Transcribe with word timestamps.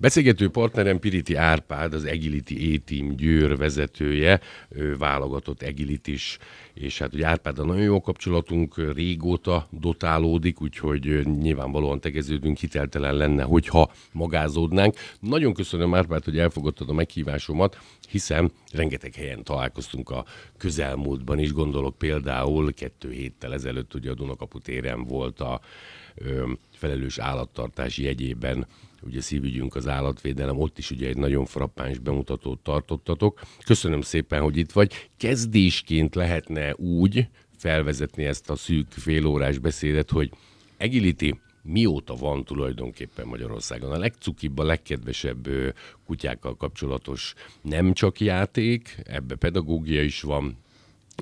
Beszélgető 0.00 0.48
partnerem 0.48 0.98
Piriti 0.98 1.34
Árpád, 1.34 1.94
az 1.94 2.04
Agility 2.04 2.74
A-Team 2.74 3.16
Győr 3.16 3.56
vezetője, 3.56 4.40
ő 4.68 4.96
válogatott 4.96 5.62
Agilitis, 5.62 6.38
és 6.74 6.98
hát 6.98 7.14
ugye 7.14 7.26
Árpáddal 7.26 7.66
nagyon 7.66 7.82
jó 7.82 8.00
kapcsolatunk, 8.00 8.92
régóta 8.94 9.68
dotálódik, 9.70 10.60
úgyhogy 10.60 11.26
nyilvánvalóan 11.40 12.00
tegeződünk, 12.00 12.56
hiteltelen 12.56 13.14
lenne, 13.14 13.42
hogyha 13.42 13.92
magázódnánk. 14.12 14.94
Nagyon 15.20 15.54
köszönöm 15.54 15.94
Árpád, 15.94 16.24
hogy 16.24 16.38
elfogadtad 16.38 16.88
a 16.88 16.92
meghívásomat, 16.92 17.78
hiszen 18.08 18.52
rengeteg 18.72 19.14
helyen 19.14 19.44
találkoztunk 19.44 20.10
a 20.10 20.24
közelmúltban 20.56 21.38
is, 21.38 21.52
gondolok 21.52 21.98
például 21.98 22.74
kettő 22.74 23.10
héttel 23.10 23.52
ezelőtt 23.52 23.94
ugye 23.94 24.10
a 24.10 24.14
Dunakapu 24.14 24.58
téren 24.58 25.04
volt 25.04 25.40
a 25.40 25.60
ö, 26.14 26.50
felelős 26.72 27.18
állattartási 27.18 28.02
jegyében 28.02 28.66
ugye 29.02 29.20
szívügyünk 29.20 29.74
az 29.74 29.88
állatvédelem, 29.88 30.58
ott 30.58 30.78
is 30.78 30.90
ugye 30.90 31.08
egy 31.08 31.16
nagyon 31.16 31.44
frappáns 31.44 31.98
bemutatót 31.98 32.60
tartottatok. 32.60 33.40
Köszönöm 33.64 34.00
szépen, 34.00 34.42
hogy 34.42 34.56
itt 34.56 34.72
vagy. 34.72 35.08
Kezdésként 35.16 36.14
lehetne 36.14 36.74
úgy 36.74 37.28
felvezetni 37.56 38.24
ezt 38.24 38.50
a 38.50 38.56
szűk 38.56 38.90
félórás 38.90 39.58
beszédet, 39.58 40.10
hogy 40.10 40.30
Agility 40.78 41.34
mióta 41.62 42.14
van 42.14 42.44
tulajdonképpen 42.44 43.26
Magyarországon 43.26 43.92
a 43.92 43.98
legcukibb, 43.98 44.58
a 44.58 44.64
legkedvesebb 44.64 45.48
kutyákkal 46.06 46.56
kapcsolatos 46.56 47.34
nem 47.62 47.92
csak 47.92 48.20
játék, 48.20 48.96
ebbe 49.04 49.34
pedagógia 49.34 50.02
is 50.02 50.20
van, 50.20 50.56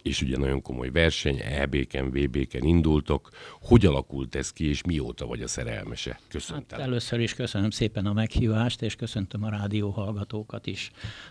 és 0.03 0.23
ugye 0.23 0.37
nagyon 0.37 0.63
komoly 0.63 0.91
verseny, 0.91 1.41
EB-ken, 1.45 2.11
VB-ken 2.11 2.65
indultok. 2.65 3.31
Hogy 3.61 3.87
alakult 3.87 4.35
ez 4.35 4.53
ki, 4.53 4.69
és 4.69 4.83
mióta 4.83 5.27
vagy 5.27 5.43
a 5.43 5.49
szerelmese? 5.49 6.21
Köszönöm. 6.29 6.65
Hát 6.71 6.81
először 6.81 7.21
is 7.21 7.35
köszönöm 7.35 7.71
szépen 7.71 8.07
a 8.07 8.13
meghívást, 8.13 8.83
és 8.83 8.97
köszöntöm 8.97 9.45
a 9.45 9.49
rádió 9.49 9.91
hallgatókat 9.91 10.67
is. 10.67 10.91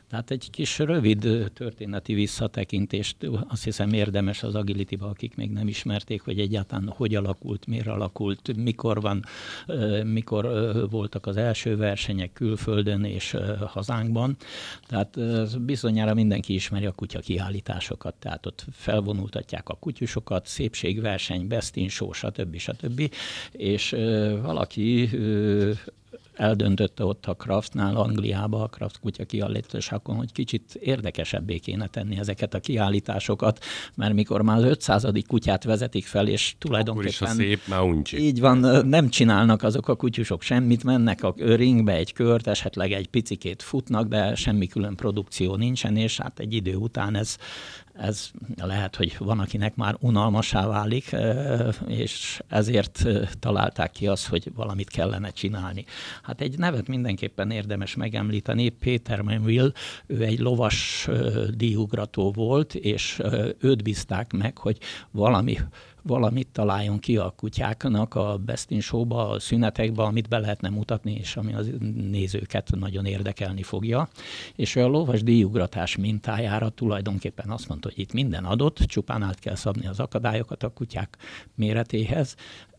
Tehát 0.09 0.31
egy 0.31 0.49
kis 0.51 0.79
rövid 0.79 1.51
történeti 1.53 2.13
visszatekintést 2.13 3.15
azt 3.47 3.63
hiszem 3.63 3.93
érdemes 3.93 4.43
az 4.43 4.55
agility 4.55 4.95
akik 4.99 5.35
még 5.35 5.51
nem 5.51 5.67
ismerték, 5.67 6.21
hogy 6.21 6.39
egyáltalán 6.39 6.93
hogy 6.95 7.15
alakult, 7.15 7.67
miért 7.67 7.87
alakult, 7.87 8.55
mikor 8.57 9.01
van, 9.01 9.23
mikor 10.03 10.45
voltak 10.89 11.25
az 11.25 11.37
első 11.37 11.75
versenyek 11.75 12.33
külföldön 12.33 13.03
és 13.03 13.37
hazánkban. 13.65 14.35
Tehát 14.87 15.17
bizonyára 15.61 16.13
mindenki 16.13 16.53
ismeri 16.53 16.85
a 16.85 16.91
kutya 16.91 17.19
kiállításokat, 17.19 18.15
tehát 18.15 18.45
ott 18.45 18.54
felvonultatják 18.71 19.69
a 19.69 19.73
kutyusokat, 19.73 20.45
szépségverseny, 20.47 21.47
best 21.47 21.75
in 21.75 21.89
show, 21.89 22.11
stb. 22.11 22.57
stb. 22.57 23.11
És 23.51 23.89
valaki 24.41 25.09
eldöntötte 26.35 27.05
ott 27.05 27.25
a 27.25 27.33
Kraftnál, 27.33 27.95
Angliába, 27.95 28.63
a 28.63 28.67
Kraft 28.67 28.99
kutya 28.99 29.25
kiállításokon, 29.25 30.15
hogy 30.15 30.31
kicsit 30.31 30.75
érdekesebbé 30.75 31.57
kéne 31.57 31.87
tenni 31.87 32.17
ezeket 32.19 32.53
a 32.53 32.59
kiállításokat, 32.59 33.63
mert 33.95 34.13
mikor 34.13 34.41
már 34.41 34.57
az 34.57 34.63
500. 34.63 35.05
kutyát 35.27 35.63
vezetik 35.63 36.05
fel, 36.05 36.27
és 36.27 36.55
tulajdonképpen... 36.57 37.27
Akkor 37.29 37.43
is 37.43 37.47
szép, 37.47 37.67
már 37.67 37.81
uncsi. 37.81 38.17
Így 38.17 38.39
van, 38.39 38.87
nem 38.87 39.09
csinálnak 39.09 39.63
azok 39.63 39.87
a 39.87 39.95
kutyusok 39.95 40.41
semmit, 40.41 40.83
mennek 40.83 41.23
a 41.23 41.33
ringbe 41.37 41.93
egy 41.93 42.13
kört, 42.13 42.47
esetleg 42.47 42.91
egy 42.91 43.07
picikét 43.07 43.61
futnak, 43.61 44.07
de 44.07 44.35
semmi 44.35 44.67
külön 44.67 44.95
produkció 44.95 45.55
nincsen, 45.55 45.97
és 45.97 46.17
hát 46.17 46.39
egy 46.39 46.53
idő 46.53 46.75
után 46.75 47.15
ez 47.15 47.37
ez 47.97 48.31
lehet, 48.61 48.95
hogy 48.95 49.15
van, 49.17 49.39
akinek 49.39 49.75
már 49.75 49.95
unalmasá 49.99 50.67
válik, 50.67 51.15
és 51.87 52.41
ezért 52.47 53.05
találták 53.39 53.91
ki 53.91 54.07
azt, 54.07 54.27
hogy 54.27 54.51
valamit 54.55 54.89
kellene 54.89 55.29
csinálni. 55.29 55.85
Hát 56.25 56.41
egy 56.41 56.57
nevet 56.57 56.87
mindenképpen 56.87 57.51
érdemes 57.51 57.95
megemlíteni, 57.95 58.69
Péter 58.69 59.21
Menville, 59.21 59.71
ő 60.05 60.23
egy 60.23 60.39
lovas 60.39 61.07
díjugrató 61.53 62.31
volt, 62.31 62.75
és 62.75 63.21
őt 63.59 63.83
bízták 63.83 64.33
meg, 64.33 64.57
hogy 64.57 64.77
valami 65.11 65.57
valamit 66.07 66.47
találjon 66.47 66.99
ki 66.99 67.17
a 67.17 67.29
kutyáknak 67.29 68.15
a 68.15 68.37
Best 68.37 68.71
in 68.71 68.79
Show-ba, 68.79 69.29
a 69.29 69.39
szünetekbe, 69.39 70.03
amit 70.03 70.27
be 70.27 70.39
lehetne 70.39 70.69
mutatni, 70.69 71.13
és 71.13 71.35
ami 71.35 71.53
az 71.53 71.71
nézőket 72.11 72.69
nagyon 72.79 73.05
érdekelni 73.05 73.63
fogja. 73.63 74.09
És 74.55 74.75
a 74.75 74.87
lovas 74.87 75.23
díjugratás 75.23 75.95
mintájára 75.95 76.69
tulajdonképpen 76.69 77.49
azt 77.49 77.67
mondta, 77.67 77.89
hogy 77.89 77.99
itt 77.99 78.13
minden 78.13 78.45
adott, 78.45 78.77
csupán 78.77 79.21
át 79.21 79.39
kell 79.39 79.55
szabni 79.55 79.87
az 79.87 79.99
akadályokat 79.99 80.63
a 80.63 80.69
kutyák 80.69 81.17
méretéhez, 81.55 82.35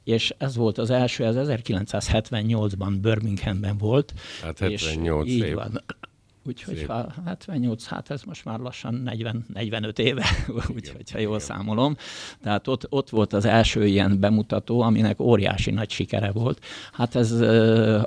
és 0.07 0.35
ez 0.39 0.57
volt 0.57 0.79
az 0.79 0.91
első, 0.91 1.25
ez 1.25 1.35
1978-ban 1.39 2.97
Birminghamben 3.01 3.79
volt. 3.79 4.13
Hát 4.43 4.59
78 4.59 5.27
és 5.27 5.33
így 5.33 5.55
van. 5.55 5.83
Úgyhogy 6.47 6.85
ha 6.87 7.07
78, 7.25 7.87
hát 7.87 8.11
ez 8.11 8.23
most 8.23 8.45
már 8.45 8.59
lassan 8.59 8.95
40, 8.95 9.45
45 9.53 9.99
éve, 9.99 10.27
úgyhogy 10.77 11.11
ha 11.11 11.19
jól 11.19 11.39
számolom. 11.39 11.97
Tehát 12.43 12.69
ott, 12.69 12.87
ott 12.89 13.11
volt 13.11 13.33
az 13.33 13.45
első 13.45 13.87
ilyen 13.87 14.21
bemutató, 14.21 14.81
aminek 14.81 15.21
óriási 15.21 15.71
nagy 15.71 15.91
sikere 15.91 16.31
volt. 16.31 16.65
Hát 16.93 17.15
ez 17.15 17.31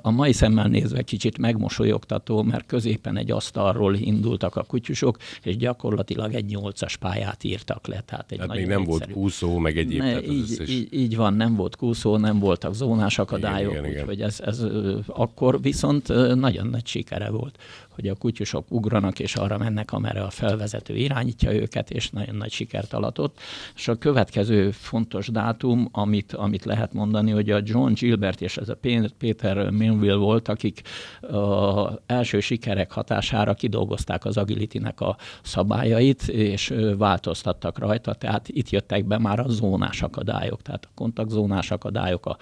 a 0.01 0.11
mai 0.11 0.33
szemmel 0.33 0.67
nézve 0.67 1.01
kicsit 1.01 1.37
megmosolyogtató, 1.37 2.43
mert 2.43 2.65
középen 2.65 3.17
egy 3.17 3.31
asztalról 3.31 3.95
indultak 3.95 4.55
a 4.55 4.63
kutyusok, 4.63 5.17
és 5.43 5.57
gyakorlatilag 5.57 6.33
egy 6.33 6.45
nyolcas 6.45 6.97
pályát 6.97 7.43
írtak 7.43 7.87
le. 7.87 8.03
Tehát, 8.05 8.31
egy 8.31 8.37
tehát 8.37 8.55
még 8.55 8.67
nem 8.67 8.81
egyszerű. 8.81 8.97
volt 8.97 9.11
kúszó, 9.11 9.57
meg 9.57 9.77
egyéb. 9.77 9.99
Ne, 9.99 10.21
így, 10.21 10.51
összes... 10.51 10.69
így, 10.69 10.93
így 10.93 11.15
van, 11.15 11.33
nem 11.33 11.55
volt 11.55 11.75
kúszó, 11.75 12.17
nem 12.17 12.39
voltak 12.39 12.73
zónás 12.73 13.19
akadályok, 13.19 13.71
igen, 13.71 13.85
igen, 13.85 13.99
úgyhogy 13.99 14.21
ez, 14.21 14.39
ez 14.45 14.65
akkor 15.07 15.61
viszont 15.61 16.07
nagyon 16.35 16.67
nagy 16.67 16.87
sikere 16.87 17.29
volt 17.29 17.57
hogy 17.99 18.07
a 18.07 18.15
kutyusok 18.15 18.28
ugranak, 18.69 19.19
és 19.19 19.35
arra 19.35 19.57
mennek, 19.57 19.91
amerre 19.91 20.21
a 20.21 20.29
felvezető 20.29 20.95
irányítja 20.95 21.53
őket, 21.53 21.91
és 21.91 22.09
nagyon 22.09 22.35
nagy 22.35 22.51
sikert 22.51 22.93
alatott. 22.93 23.39
És 23.75 23.87
a 23.87 23.95
következő 23.95 24.71
fontos 24.71 25.27
dátum, 25.27 25.87
amit, 25.91 26.33
amit 26.33 26.65
lehet 26.65 26.93
mondani, 26.93 27.31
hogy 27.31 27.49
a 27.51 27.61
John 27.63 27.93
Gilbert 27.93 28.41
és 28.41 28.57
ez 28.57 28.69
a 28.69 28.77
Peter 29.17 29.69
Minville 29.69 30.15
volt, 30.15 30.47
akik 30.47 30.81
az 31.21 31.99
első 32.05 32.39
sikerek 32.39 32.91
hatására 32.91 33.53
kidolgozták 33.53 34.25
az 34.25 34.37
agility-nek 34.37 35.01
a 35.01 35.17
szabályait, 35.41 36.27
és 36.27 36.73
változtattak 36.97 37.79
rajta, 37.79 38.13
tehát 38.13 38.47
itt 38.47 38.69
jöttek 38.69 39.05
be 39.05 39.17
már 39.17 39.39
a 39.39 39.47
zónás 39.47 40.01
akadályok, 40.01 40.61
tehát 40.61 40.85
a 40.85 40.91
kontaktzónás 40.95 41.71
akadályok, 41.71 42.25
a 42.25 42.37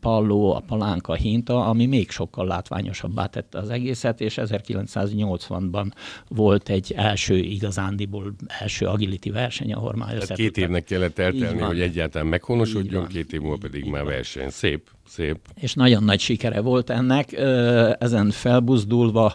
palló, 0.00 0.54
a 0.54 0.62
palánka, 0.66 1.12
a 1.12 1.16
hinta, 1.16 1.66
ami 1.66 1.86
még 1.86 2.10
sokkal 2.10 2.46
látványosabbá 2.46 3.26
tette 3.26 3.58
az 3.58 3.70
egészet, 3.70 4.20
és 4.20 4.38
1900 4.38 5.05
1980-ban 5.06 5.90
volt 6.28 6.68
egy 6.68 6.92
első 6.96 7.36
igazándiból 7.36 8.34
első 8.46 8.86
agility 8.86 9.30
verseny, 9.30 9.72
ahol 9.72 9.94
már 9.96 10.14
összetudtak. 10.14 10.36
Két 10.36 10.56
évnek 10.56 10.84
kellett 10.84 11.18
eltelni, 11.18 11.60
hogy 11.60 11.80
egyáltalán 11.80 12.26
meghonosodjon, 12.26 13.06
két 13.06 13.32
év 13.32 13.40
múlva 13.40 13.56
pedig 13.56 13.84
már 13.84 14.04
verseny. 14.04 14.50
Szép. 14.50 14.95
Szép. 15.06 15.38
És 15.54 15.74
nagyon 15.74 16.04
nagy 16.04 16.20
sikere 16.20 16.60
volt 16.60 16.90
ennek. 16.90 17.32
Ezen 17.98 18.30
felbuzdulva 18.30 19.34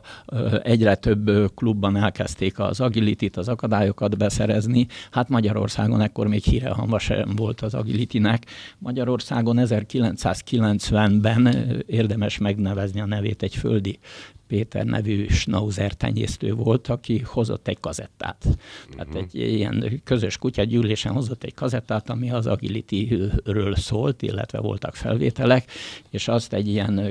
egyre 0.64 0.96
több 0.96 1.52
klubban 1.56 1.96
elkezdték 1.96 2.60
az 2.60 2.80
agilitit, 2.80 3.38
az 3.38 3.48
akadályokat 3.48 4.18
beszerezni. 4.18 4.88
Hát 5.12 5.30
Magyarországon 5.30 6.02
ekkor 6.02 6.28
még 6.28 6.44
híre 6.44 6.76
sem 6.98 7.36
volt 7.36 7.62
az 7.62 7.74
agilitynek. 7.74 8.46
Magyarországon 8.78 9.58
1990-ben 9.60 11.56
érdemes 11.88 12.38
megnevezni 12.38 13.02
a 13.02 13.06
nevét 13.06 13.44
egy 13.44 13.56
földi 13.56 14.00
Péter 14.48 14.86
nevű 14.86 15.28
Schnauzer 15.28 15.94
tenyésztő 15.94 16.54
volt, 16.54 16.88
aki 16.88 17.22
hozott 17.26 17.68
egy 17.68 17.80
kazettát. 17.80 18.38
Uh-huh. 18.46 18.60
Tehát 18.96 19.16
egy 19.16 19.36
ilyen 19.36 20.02
közös 20.04 20.38
kutyagyűlésen 20.38 21.14
hozott 21.14 21.44
egy 21.44 21.54
kazettát, 21.54 22.10
ami 22.10 22.32
az 22.32 22.48
agility-ről 22.48 23.76
szólt, 23.76 24.22
illetve 24.22 24.60
voltak 24.60 24.96
felvételek, 24.96 25.61
és 26.10 26.28
azt 26.28 26.54
egy 26.54 26.68
ilyen 26.68 27.02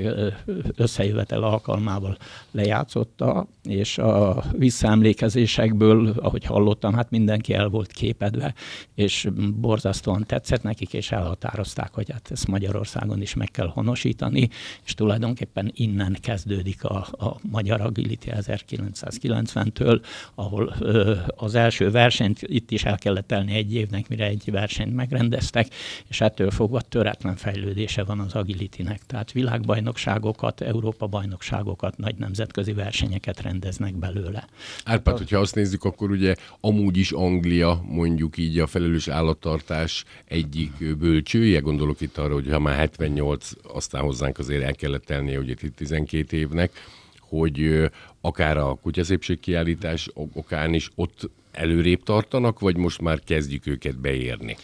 összejövetel 0.75 1.43
alkalmával 1.43 2.17
lejátszotta, 2.51 3.47
és 3.63 3.97
a 3.97 4.43
visszaemlékezésekből, 4.51 6.13
ahogy 6.17 6.45
hallottam, 6.45 6.93
hát 6.93 7.09
mindenki 7.09 7.53
el 7.53 7.67
volt 7.67 7.91
képedve, 7.91 8.53
és 8.95 9.27
borzasztóan 9.55 10.23
tetszett 10.25 10.63
nekik, 10.63 10.93
és 10.93 11.11
elhatározták, 11.11 11.93
hogy 11.93 12.11
hát 12.11 12.31
ezt 12.31 12.47
Magyarországon 12.47 13.21
is 13.21 13.33
meg 13.33 13.51
kell 13.51 13.67
honosítani, 13.67 14.49
és 14.85 14.93
tulajdonképpen 14.93 15.71
innen 15.75 16.17
kezdődik 16.21 16.83
a, 16.83 17.07
a 17.11 17.35
Magyar 17.41 17.81
Agility 17.81 18.29
1990-től, 18.31 20.01
ahol 20.35 20.75
ö, 20.79 21.15
az 21.35 21.55
első 21.55 21.91
versenyt 21.91 22.39
itt 22.41 22.71
is 22.71 22.83
el 22.83 22.97
kellett 22.97 23.27
telni 23.27 23.53
egy 23.53 23.73
évnek, 23.73 24.09
mire 24.09 24.25
egy 24.25 24.51
versenyt 24.51 24.95
megrendeztek, 24.95 25.67
és 26.07 26.21
ettől 26.21 26.51
fogva 26.51 26.81
töretlen 26.81 27.35
fejlődése 27.35 28.03
van 28.03 28.19
az 28.19 28.35
agilitinek. 28.41 29.05
Tehát 29.05 29.31
világbajnokságokat, 29.31 30.61
Európa-bajnokságokat, 30.61 31.97
nagy 31.97 32.15
nemzetközi 32.15 32.73
versenyeket 32.73 33.41
rendeznek 33.41 33.95
belőle. 33.95 34.47
Árpád, 34.85 35.17
hogyha 35.17 35.39
azt 35.39 35.55
nézzük, 35.55 35.83
akkor 35.83 36.11
ugye 36.11 36.35
amúgy 36.59 36.97
is 36.97 37.11
Anglia 37.11 37.81
mondjuk 37.87 38.37
így 38.37 38.59
a 38.59 38.67
felelős 38.67 39.07
állattartás 39.07 40.03
egyik 40.25 40.97
bölcsője, 40.97 41.59
gondolok 41.59 42.01
itt 42.01 42.17
arra, 42.17 42.33
hogy 42.33 42.49
ha 42.49 42.59
már 42.59 42.75
78, 42.75 43.49
aztán 43.73 44.01
hozzánk 44.01 44.37
azért 44.37 44.63
el 44.63 44.75
kellett 44.75 45.05
tennie 45.05 45.39
ugye 45.39 45.55
12 45.75 46.37
évnek, 46.37 46.71
hogy 47.19 47.89
akár 48.21 48.57
a 48.57 48.77
kutyaszépség 48.81 49.39
kiállítás 49.39 50.09
okán 50.33 50.73
is 50.73 50.89
ott 50.95 51.29
előrébb 51.51 52.03
tartanak, 52.03 52.59
vagy 52.59 52.77
most 52.77 53.01
már 53.01 53.19
kezdjük 53.19 53.67
őket 53.67 53.99
beérni? 53.99 54.57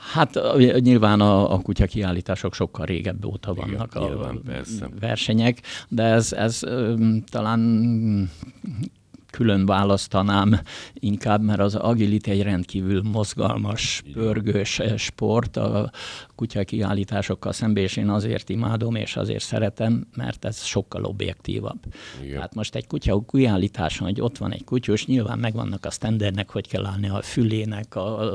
Hát 0.00 0.40
nyilván 0.80 1.20
a, 1.20 1.52
a 1.52 1.58
kutya 1.58 1.86
kiállítások 1.86 2.54
sokkal 2.54 2.86
régebb 2.86 3.24
óta 3.24 3.54
vannak 3.54 3.90
Igen, 3.94 4.02
a 4.02 4.06
nyilván, 4.06 4.40
persze. 4.44 4.88
versenyek, 5.00 5.60
de 5.88 6.02
ez, 6.02 6.32
ez 6.32 6.60
talán 7.30 7.60
külön 9.30 9.66
választanám 9.66 10.60
inkább, 10.94 11.42
mert 11.42 11.60
az 11.60 11.74
agility 11.74 12.28
egy 12.28 12.42
rendkívül 12.42 13.02
mozgalmas, 13.02 14.02
pörgős 14.12 14.80
sport 14.96 15.56
a 15.56 15.90
kutya 16.34 16.64
kiállításokkal 16.64 17.52
szemben, 17.52 17.82
és 17.82 17.96
én 17.96 18.08
azért 18.08 18.48
imádom, 18.48 18.94
és 18.94 19.16
azért 19.16 19.42
szeretem, 19.42 20.06
mert 20.16 20.44
ez 20.44 20.64
sokkal 20.64 21.04
objektívabb. 21.04 21.78
Igen. 22.22 22.40
Hát 22.40 22.54
most 22.54 22.74
egy 22.74 22.86
kutya 22.86 23.24
kiállításon, 23.30 24.06
hogy 24.06 24.20
ott 24.20 24.38
van 24.38 24.52
egy 24.52 24.64
kutyus, 24.64 25.06
nyilván 25.06 25.38
megvannak 25.38 25.84
a 25.84 25.90
standardnek, 25.90 26.50
hogy 26.50 26.68
kell 26.68 26.86
állni 26.86 27.08
a 27.08 27.22
fülének, 27.22 27.94
a 27.94 28.32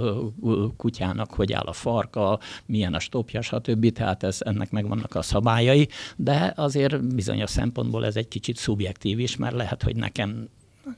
kutyának, 0.78 1.34
hogy 1.34 1.54
áll 1.54 1.66
a 1.66 1.74
farka, 1.74 2.40
milyen 2.66 2.94
a 2.94 3.00
stopja, 3.00 3.42
stb. 3.42 3.92
Tehát 3.92 4.24
ez, 4.24 4.38
ennek 4.40 4.72
megvannak 4.72 5.16
a 5.16 5.22
szabályai, 5.22 5.88
de 6.16 6.54
azért 6.56 7.16
bizonyos 7.16 7.50
szempontból 7.50 8.06
ez 8.06 8.16
egy 8.16 8.28
kicsit 8.28 8.58
szubjektív 8.58 9.20
is, 9.20 9.36
mert 9.36 9.56
lehet, 9.56 9.84
hogy 9.84 9.96
nekem 9.96 10.48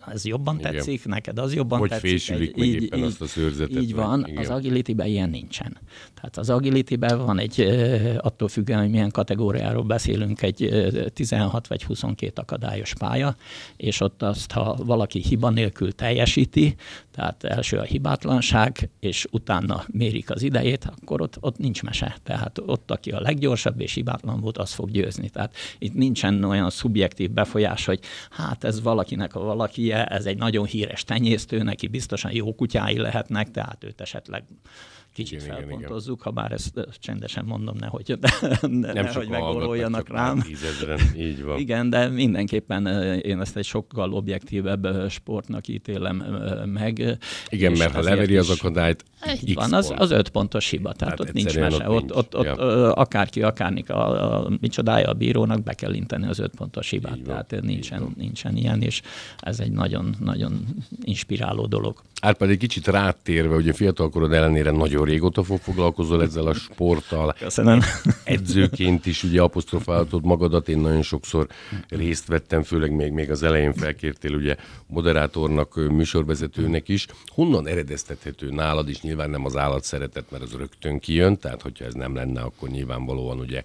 ez 0.07 0.25
jobban 0.25 0.59
Igen. 0.59 0.71
tetszik, 0.71 1.05
neked 1.05 1.39
az 1.39 1.53
jobban 1.53 1.79
hogy 1.79 1.89
tetszik. 1.89 2.09
Hogy 2.09 2.19
fésülik 2.19 2.55
meg 2.55 2.67
így, 2.67 2.83
éppen 2.83 2.99
így, 2.99 3.05
azt 3.05 3.21
a 3.21 3.25
szőrzetet. 3.25 3.81
Így 3.81 3.95
van, 3.95 4.25
Igen. 4.27 4.37
az 4.37 4.49
agility-ben 4.49 5.07
ilyen 5.07 5.29
nincsen. 5.29 5.77
Tehát 6.13 6.37
az 6.37 6.49
agility-ben 6.49 7.25
van 7.25 7.39
egy, 7.39 7.61
attól 8.17 8.47
függően, 8.47 8.79
hogy 8.79 8.89
milyen 8.89 9.11
kategóriáról 9.11 9.83
beszélünk, 9.83 10.41
egy 10.41 10.69
16 11.13 11.67
vagy 11.67 11.83
22 11.83 12.41
akadályos 12.41 12.93
pálya, 12.93 13.35
és 13.77 14.01
ott 14.01 14.21
azt, 14.21 14.51
ha 14.51 14.77
valaki 14.85 15.19
hiba 15.19 15.49
nélkül 15.49 15.91
teljesíti, 15.91 16.75
tehát 17.17 17.43
első 17.43 17.77
a 17.77 17.83
hibátlanság, 17.83 18.89
és 18.99 19.27
utána 19.31 19.83
mérik 19.87 20.29
az 20.29 20.41
idejét, 20.41 20.85
akkor 21.01 21.21
ott, 21.21 21.37
ott 21.39 21.57
nincs 21.57 21.83
mese. 21.83 22.17
Tehát 22.23 22.59
ott, 22.65 22.91
aki 22.91 23.11
a 23.11 23.19
leggyorsabb 23.19 23.81
és 23.81 23.93
hibátlan 23.93 24.39
volt, 24.39 24.57
az 24.57 24.73
fog 24.73 24.91
győzni. 24.91 25.29
Tehát 25.29 25.55
itt 25.77 25.93
nincsen 25.93 26.43
olyan 26.43 26.69
szubjektív 26.69 27.31
befolyás, 27.31 27.85
hogy 27.85 27.99
hát 28.29 28.63
ez 28.63 28.81
valakinek 28.81 29.35
a 29.35 29.39
valakie, 29.39 30.05
ez 30.05 30.25
egy 30.25 30.37
nagyon 30.37 30.65
híres 30.65 31.03
tenyésztő, 31.03 31.63
neki 31.63 31.87
biztosan 31.87 32.31
jó 32.31 32.55
kutyái 32.55 32.97
lehetnek, 32.97 33.51
tehát 33.51 33.83
őt 33.83 34.01
esetleg 34.01 34.43
kicsit 35.17 35.41
igen, 35.41 35.55
felpontozzuk, 35.55 36.19
igen, 36.19 36.33
ha 36.33 36.41
bár 36.41 36.51
ezt 36.51 36.87
csendesen 36.99 37.45
mondom, 37.45 37.75
nehogy, 37.79 38.17
ne, 38.61 38.67
nem 38.69 39.03
nehogy 39.03 39.29
megoroljanak 39.29 40.09
rám. 40.09 40.39
Tízezren, 40.39 40.99
így 41.17 41.43
van. 41.43 41.59
Igen, 41.59 41.89
de 41.89 42.07
mindenképpen 42.07 42.87
én 43.21 43.39
ezt 43.39 43.57
egy 43.57 43.65
sokkal 43.65 44.13
objektívebb 44.13 45.09
sportnak 45.09 45.67
ítélem 45.67 46.15
meg. 46.73 47.17
Igen, 47.49 47.71
mert 47.77 47.93
ha 47.93 48.01
leveri 48.01 48.37
az 48.37 48.49
akadályt, 48.49 49.03
így 49.45 49.53
van, 49.53 49.73
az, 49.73 49.93
az 49.95 50.11
öt 50.11 50.29
pontos 50.29 50.69
hiba, 50.69 50.93
tehát 50.93 51.19
hát 51.19 51.27
ott 51.27 51.33
nincs 51.33 51.59
mese. 51.59 51.89
Ott, 51.89 52.15
ott, 52.15 52.35
ott, 52.35 52.45
ja. 52.45 52.51
ott 52.51 52.93
akárki, 52.93 53.41
akárnik, 53.41 53.89
a, 53.89 54.35
a, 54.45 54.49
micsodája 54.61 55.09
a 55.09 55.13
bírónak, 55.13 55.63
be 55.63 55.73
kell 55.73 55.93
inteni 55.93 56.27
az 56.27 56.39
öt 56.39 56.55
pontos 56.55 56.89
hibát. 56.89 57.17
Így 57.17 57.23
tehát 57.23 57.51
van, 57.51 57.59
nincsen, 57.63 58.13
nincsen 58.17 58.57
ilyen, 58.57 58.81
és 58.81 59.01
ez 59.39 59.59
egy 59.59 59.71
nagyon, 59.71 60.15
nagyon 60.19 60.65
inspiráló 61.03 61.65
dolog. 61.65 62.01
Árpád, 62.21 62.49
egy 62.49 62.57
kicsit 62.57 62.87
rátérve, 62.87 63.55
ugye 63.55 63.73
fiatalkorod 63.73 64.33
ellenére 64.33 64.71
nagyon 64.71 65.05
régóta 65.07 65.43
fog 65.43 65.59
foglalkozol 65.59 66.21
ezzel 66.21 66.47
a 66.47 66.53
sporttal. 66.53 67.35
Köszönöm. 67.39 67.79
Edzőként 68.23 69.05
is 69.05 69.23
ugye 69.23 69.41
apostrofáltod 69.41 70.25
magadat, 70.25 70.69
én 70.69 70.77
nagyon 70.77 71.01
sokszor 71.01 71.47
részt 71.89 72.27
vettem, 72.27 72.63
főleg 72.63 72.91
még, 72.91 73.11
még 73.11 73.31
az 73.31 73.43
elején 73.43 73.73
felkértél 73.73 74.35
ugye 74.35 74.55
moderátornak, 74.87 75.75
műsorvezetőnek 75.75 76.89
is. 76.89 77.05
Honnan 77.25 77.67
eredeztethető 77.67 78.49
nálad 78.49 78.89
is? 78.89 79.01
Nyilván 79.01 79.29
nem 79.29 79.45
az 79.45 79.55
állat 79.55 79.83
szeretet, 79.83 80.31
mert 80.31 80.43
az 80.43 80.51
rögtön 80.51 80.99
kijön, 80.99 81.37
tehát 81.37 81.61
hogyha 81.61 81.85
ez 81.85 81.93
nem 81.93 82.15
lenne, 82.15 82.41
akkor 82.41 82.69
nyilvánvalóan 82.69 83.39
ugye 83.39 83.63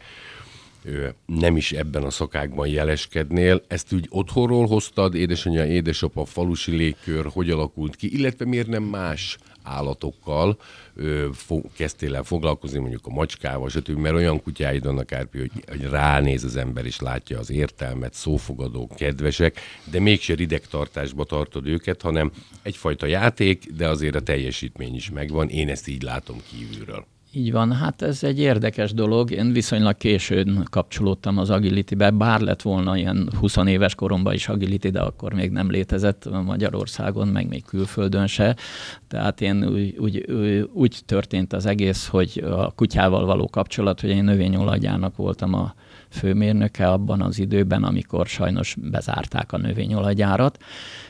nem 1.26 1.56
is 1.56 1.72
ebben 1.72 2.02
a 2.02 2.10
szakákban 2.10 2.68
jeleskednél. 2.68 3.62
Ezt 3.68 3.92
úgy 3.92 4.06
otthonról 4.08 4.66
hoztad, 4.66 5.14
édesanyja, 5.14 5.66
édesapa, 5.66 6.24
falusi 6.24 6.70
légkör, 6.76 7.26
hogy 7.32 7.50
alakult 7.50 7.96
ki, 7.96 8.18
illetve 8.18 8.44
miért 8.44 8.66
nem 8.66 8.82
más 8.82 9.38
állatokkal 9.62 10.58
ö, 10.94 11.28
fo- 11.32 11.72
kezdtél 11.76 12.16
el 12.16 12.22
foglalkozni, 12.22 12.78
mondjuk 12.78 13.06
a 13.06 13.10
macskával, 13.10 13.68
stb., 13.68 13.98
mert 13.98 14.14
olyan 14.14 14.42
kutyáid 14.42 14.84
vannak, 14.84 15.12
Árpi, 15.12 15.38
hogy, 15.38 15.50
hogy 15.68 15.82
ránéz 15.82 16.44
az 16.44 16.56
ember, 16.56 16.86
és 16.86 17.00
látja 17.00 17.38
az 17.38 17.50
értelmet, 17.50 18.14
szófogadók, 18.14 18.94
kedvesek, 18.96 19.60
de 19.90 20.00
mégse 20.00 20.34
ridegtartásba 20.34 21.24
tartod 21.24 21.66
őket, 21.66 22.02
hanem 22.02 22.32
egyfajta 22.62 23.06
játék, 23.06 23.72
de 23.76 23.88
azért 23.88 24.14
a 24.14 24.20
teljesítmény 24.20 24.94
is 24.94 25.10
megvan. 25.10 25.48
Én 25.48 25.68
ezt 25.68 25.88
így 25.88 26.02
látom 26.02 26.36
kívülről. 26.50 27.11
Így 27.34 27.52
van, 27.52 27.72
hát 27.72 28.02
ez 28.02 28.22
egy 28.22 28.38
érdekes 28.38 28.92
dolog. 28.92 29.30
Én 29.30 29.52
viszonylag 29.52 29.96
későn 29.96 30.66
kapcsolódtam 30.70 31.38
az 31.38 31.50
agility-be, 31.50 32.10
bár 32.10 32.40
lett 32.40 32.62
volna 32.62 32.96
ilyen 32.96 33.30
20 33.38 33.56
éves 33.66 33.94
koromban 33.94 34.32
is 34.32 34.48
agility, 34.48 34.88
de 34.88 35.00
akkor 35.00 35.32
még 35.34 35.50
nem 35.50 35.70
létezett 35.70 36.28
Magyarországon, 36.44 37.28
meg 37.28 37.48
még 37.48 37.64
külföldön 37.64 38.26
se. 38.26 38.56
Tehát 39.08 39.40
én 39.40 39.64
úgy, 39.64 39.96
úgy, 39.98 40.26
úgy 40.72 41.00
történt 41.06 41.52
az 41.52 41.66
egész, 41.66 42.06
hogy 42.06 42.44
a 42.46 42.70
kutyával 42.70 43.26
való 43.26 43.48
kapcsolat, 43.48 44.00
hogy 44.00 44.10
én 44.10 44.24
növényolajgyának 44.24 45.16
voltam 45.16 45.54
a 45.54 45.74
főmérnöke 46.08 46.88
abban 46.88 47.20
az 47.20 47.38
időben, 47.38 47.84
amikor 47.84 48.26
sajnos 48.26 48.76
bezárták 48.80 49.52
a 49.52 49.58
növényolajgyárat, 49.58 50.58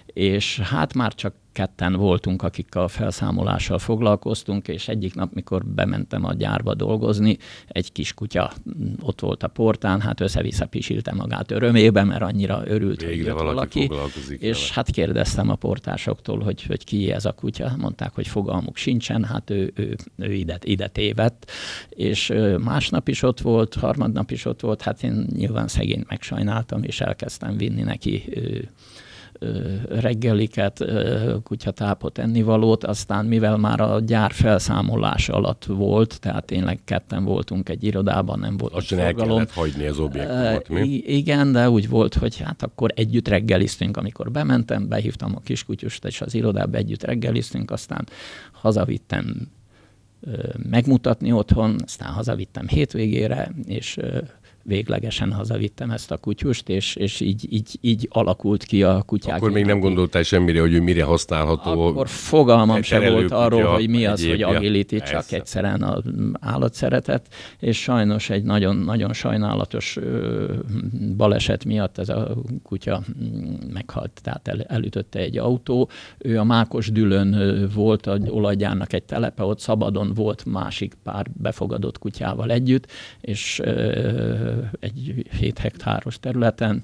és 0.07 0.61
hát 0.61 0.95
már 0.95 1.15
csak 1.15 1.35
ketten 1.52 1.93
voltunk, 1.93 2.43
akik 2.43 2.75
a 2.75 2.88
felszámolással 2.88 3.78
foglalkoztunk, 3.78 4.69
és 4.69 4.88
egyik 4.88 5.14
nap, 5.14 5.32
mikor 5.32 5.64
bementem 5.64 6.25
a 6.25 6.32
gyárba 6.32 6.75
dolgozni, 6.75 7.38
egy 7.69 7.93
kis 7.93 8.14
kutya 8.14 8.52
ott 9.00 9.20
volt 9.20 9.43
a 9.43 9.49
portán, 9.49 10.00
hát 10.00 10.20
össze-vissza 10.20 10.66
pisilte 10.66 11.12
magát 11.12 11.50
örömében, 11.50 12.06
mert 12.06 12.22
annyira 12.22 12.62
örült, 12.66 13.02
Végre 13.02 13.32
hogy 13.32 13.43
valaki, 13.43 13.87
valaki. 13.87 14.19
és 14.38 14.58
vele. 14.60 14.72
hát 14.75 14.90
kérdeztem 14.90 15.50
a 15.50 15.54
portásoktól, 15.54 16.40
hogy, 16.40 16.62
hogy 16.62 16.84
ki 16.84 17.12
ez 17.12 17.25
a 17.25 17.32
kutya, 17.32 17.75
mondták, 17.78 18.14
hogy 18.14 18.26
fogalmuk 18.26 18.76
sincsen, 18.76 19.25
hát 19.25 19.50
ő, 19.50 19.72
ő, 19.75 19.96
ő 20.16 20.32
ide, 20.32 20.58
ide 20.62 20.88
tévedt, 20.88 21.50
és 21.88 22.32
másnap 22.58 23.08
is 23.08 23.22
ott 23.22 23.40
volt, 23.40 23.75
harmadnap 23.75 24.31
is 24.31 24.44
ott 24.44 24.60
volt, 24.60 24.82
hát 24.82 25.02
én 25.02 25.26
nyilván 25.37 25.68
szegényt 25.68 26.09
megsajnáltam, 26.09 26.82
és 26.82 27.00
elkezdtem 27.00 27.56
vinni 27.56 27.82
neki 27.82 28.25
reggeliket, 29.88 30.84
kutyatápot, 31.42 32.18
ennivalót, 32.18 32.84
aztán 32.84 33.25
mivel 33.25 33.56
már 33.56 33.80
a 33.80 34.00
gyár 34.00 34.32
felszámolás 34.32 35.28
alatt 35.28 35.64
volt, 35.64 36.20
tehát 36.20 36.44
tényleg 36.44 36.80
ketten 36.84 37.25
voltunk 37.25 37.68
egy 37.68 37.84
irodában, 37.84 38.38
nem 38.38 38.56
volt 38.56 38.72
Azt 38.72 38.92
el 38.92 39.14
kellett 39.14 39.50
hagyni 39.50 39.87
az 39.87 39.99
objektumot, 39.99 40.68
mi? 40.68 40.88
Igen, 41.06 41.52
de 41.52 41.70
úgy 41.70 41.88
volt, 41.88 42.14
hogy 42.14 42.38
hát 42.38 42.62
akkor 42.62 42.92
együtt 42.94 43.28
reggeliztünk, 43.28 43.96
amikor 43.96 44.30
bementem, 44.30 44.88
behívtam 44.88 45.32
a 45.37 45.40
kiskutyust, 45.40 46.04
és 46.04 46.20
az 46.20 46.34
irodába 46.34 46.76
együtt 46.76 47.02
reggeliztünk, 47.02 47.70
aztán 47.70 48.06
hazavittem 48.52 49.49
megmutatni 50.70 51.32
otthon, 51.32 51.76
aztán 51.84 52.12
hazavittem 52.12 52.68
hétvégére, 52.68 53.50
és 53.66 53.99
véglegesen 54.62 55.33
hazavittem 55.33 55.90
ezt 55.90 56.11
a 56.11 56.16
kutyust, 56.16 56.69
és, 56.69 56.97
és 56.97 57.21
így, 57.21 57.52
így, 57.52 57.78
így 57.81 58.09
alakult 58.11 58.64
ki 58.64 58.83
a 58.83 59.02
kutyák. 59.02 59.37
Akkor 59.37 59.50
még 59.50 59.64
nem 59.64 59.81
gondoltál 59.81 60.23
semmire, 60.23 60.61
hogy 60.61 60.73
ő 60.73 60.81
mire 60.81 61.04
használható? 61.04 61.87
Akkor 61.87 62.09
fogalmam 62.09 62.83
se 62.83 63.11
volt 63.11 63.31
arról, 63.31 63.64
hogy 63.64 63.88
mi 63.88 64.07
az, 64.07 64.21
egyébje. 64.21 64.47
hogy 64.47 64.57
agility, 64.57 64.97
csak 64.97 65.11
Persze. 65.11 65.37
egyszerűen 65.37 65.83
az 65.83 66.02
állatszeretet, 66.40 67.35
és 67.59 67.83
sajnos 67.83 68.31
egy 68.31 68.42
nagyon, 68.42 68.76
nagyon 68.76 69.12
sajnálatos 69.12 69.99
baleset 71.16 71.64
miatt 71.64 71.99
ez 71.99 72.09
a 72.09 72.37
kutya 72.62 73.02
meghalt, 73.73 74.21
tehát 74.23 74.49
el, 74.49 74.62
elütötte 74.62 75.19
egy 75.19 75.38
autó. 75.38 75.88
Ő 76.19 76.38
a 76.38 76.45
Mákos 76.45 76.90
Dülön 76.90 77.71
volt 77.75 78.07
a 78.07 78.19
olajgyárnak 78.28 78.92
egy 78.92 79.02
telepe, 79.02 79.42
ott 79.42 79.61
szabadon 79.61 80.12
volt 80.14 80.45
másik 80.45 80.95
pár 81.02 81.26
befogadott 81.33 81.99
kutyával 81.99 82.50
együtt, 82.50 82.87
és 83.21 83.61
egy 84.80 85.26
7 85.38 85.59
hektáros 85.59 86.21
területen. 86.21 86.82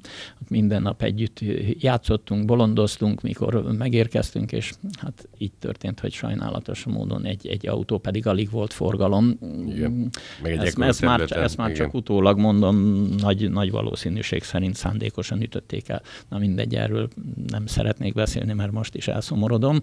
Minden 0.49 0.83
nap 0.83 1.03
együtt 1.03 1.41
játszottunk, 1.79 2.45
bolondoztunk, 2.45 3.23
mikor 3.23 3.63
megérkeztünk, 3.79 4.53
és 4.53 4.73
hát 5.01 5.29
így 5.39 5.53
történt, 5.59 6.01
hogy 6.01 6.13
sajnálatos 6.13 6.85
módon 6.85 7.25
egy, 7.25 7.47
egy 7.47 7.69
autó 7.69 7.99
pedig 7.99 8.27
alig 8.27 8.51
volt 8.51 8.73
forgalom. 8.73 9.39
Igen. 9.69 10.11
Meg 10.43 10.53
egy 10.53 10.59
ezt, 10.59 10.79
ezt, 10.79 11.01
már, 11.01 11.25
ezt 11.31 11.57
már 11.57 11.73
csak 11.73 11.95
utólag 11.95 12.39
mondom, 12.39 13.09
nagy, 13.19 13.51
nagy 13.51 13.71
valószínűség 13.71 14.43
szerint 14.43 14.75
szándékosan 14.75 15.43
ütötték 15.43 15.89
el. 15.89 16.03
Na 16.29 16.39
mindegy, 16.39 16.75
erről 16.75 17.09
nem 17.47 17.67
szeretnék 17.67 18.15
beszélni, 18.15 18.53
mert 18.53 18.73
most 18.73 18.95
is 18.95 19.09
elszomorodom. 19.09 19.83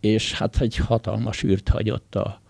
És 0.00 0.32
hát 0.32 0.60
egy 0.60 0.76
hatalmas 0.76 1.42
űrt 1.42 1.68
hagyott 1.68 2.14
a 2.14 2.40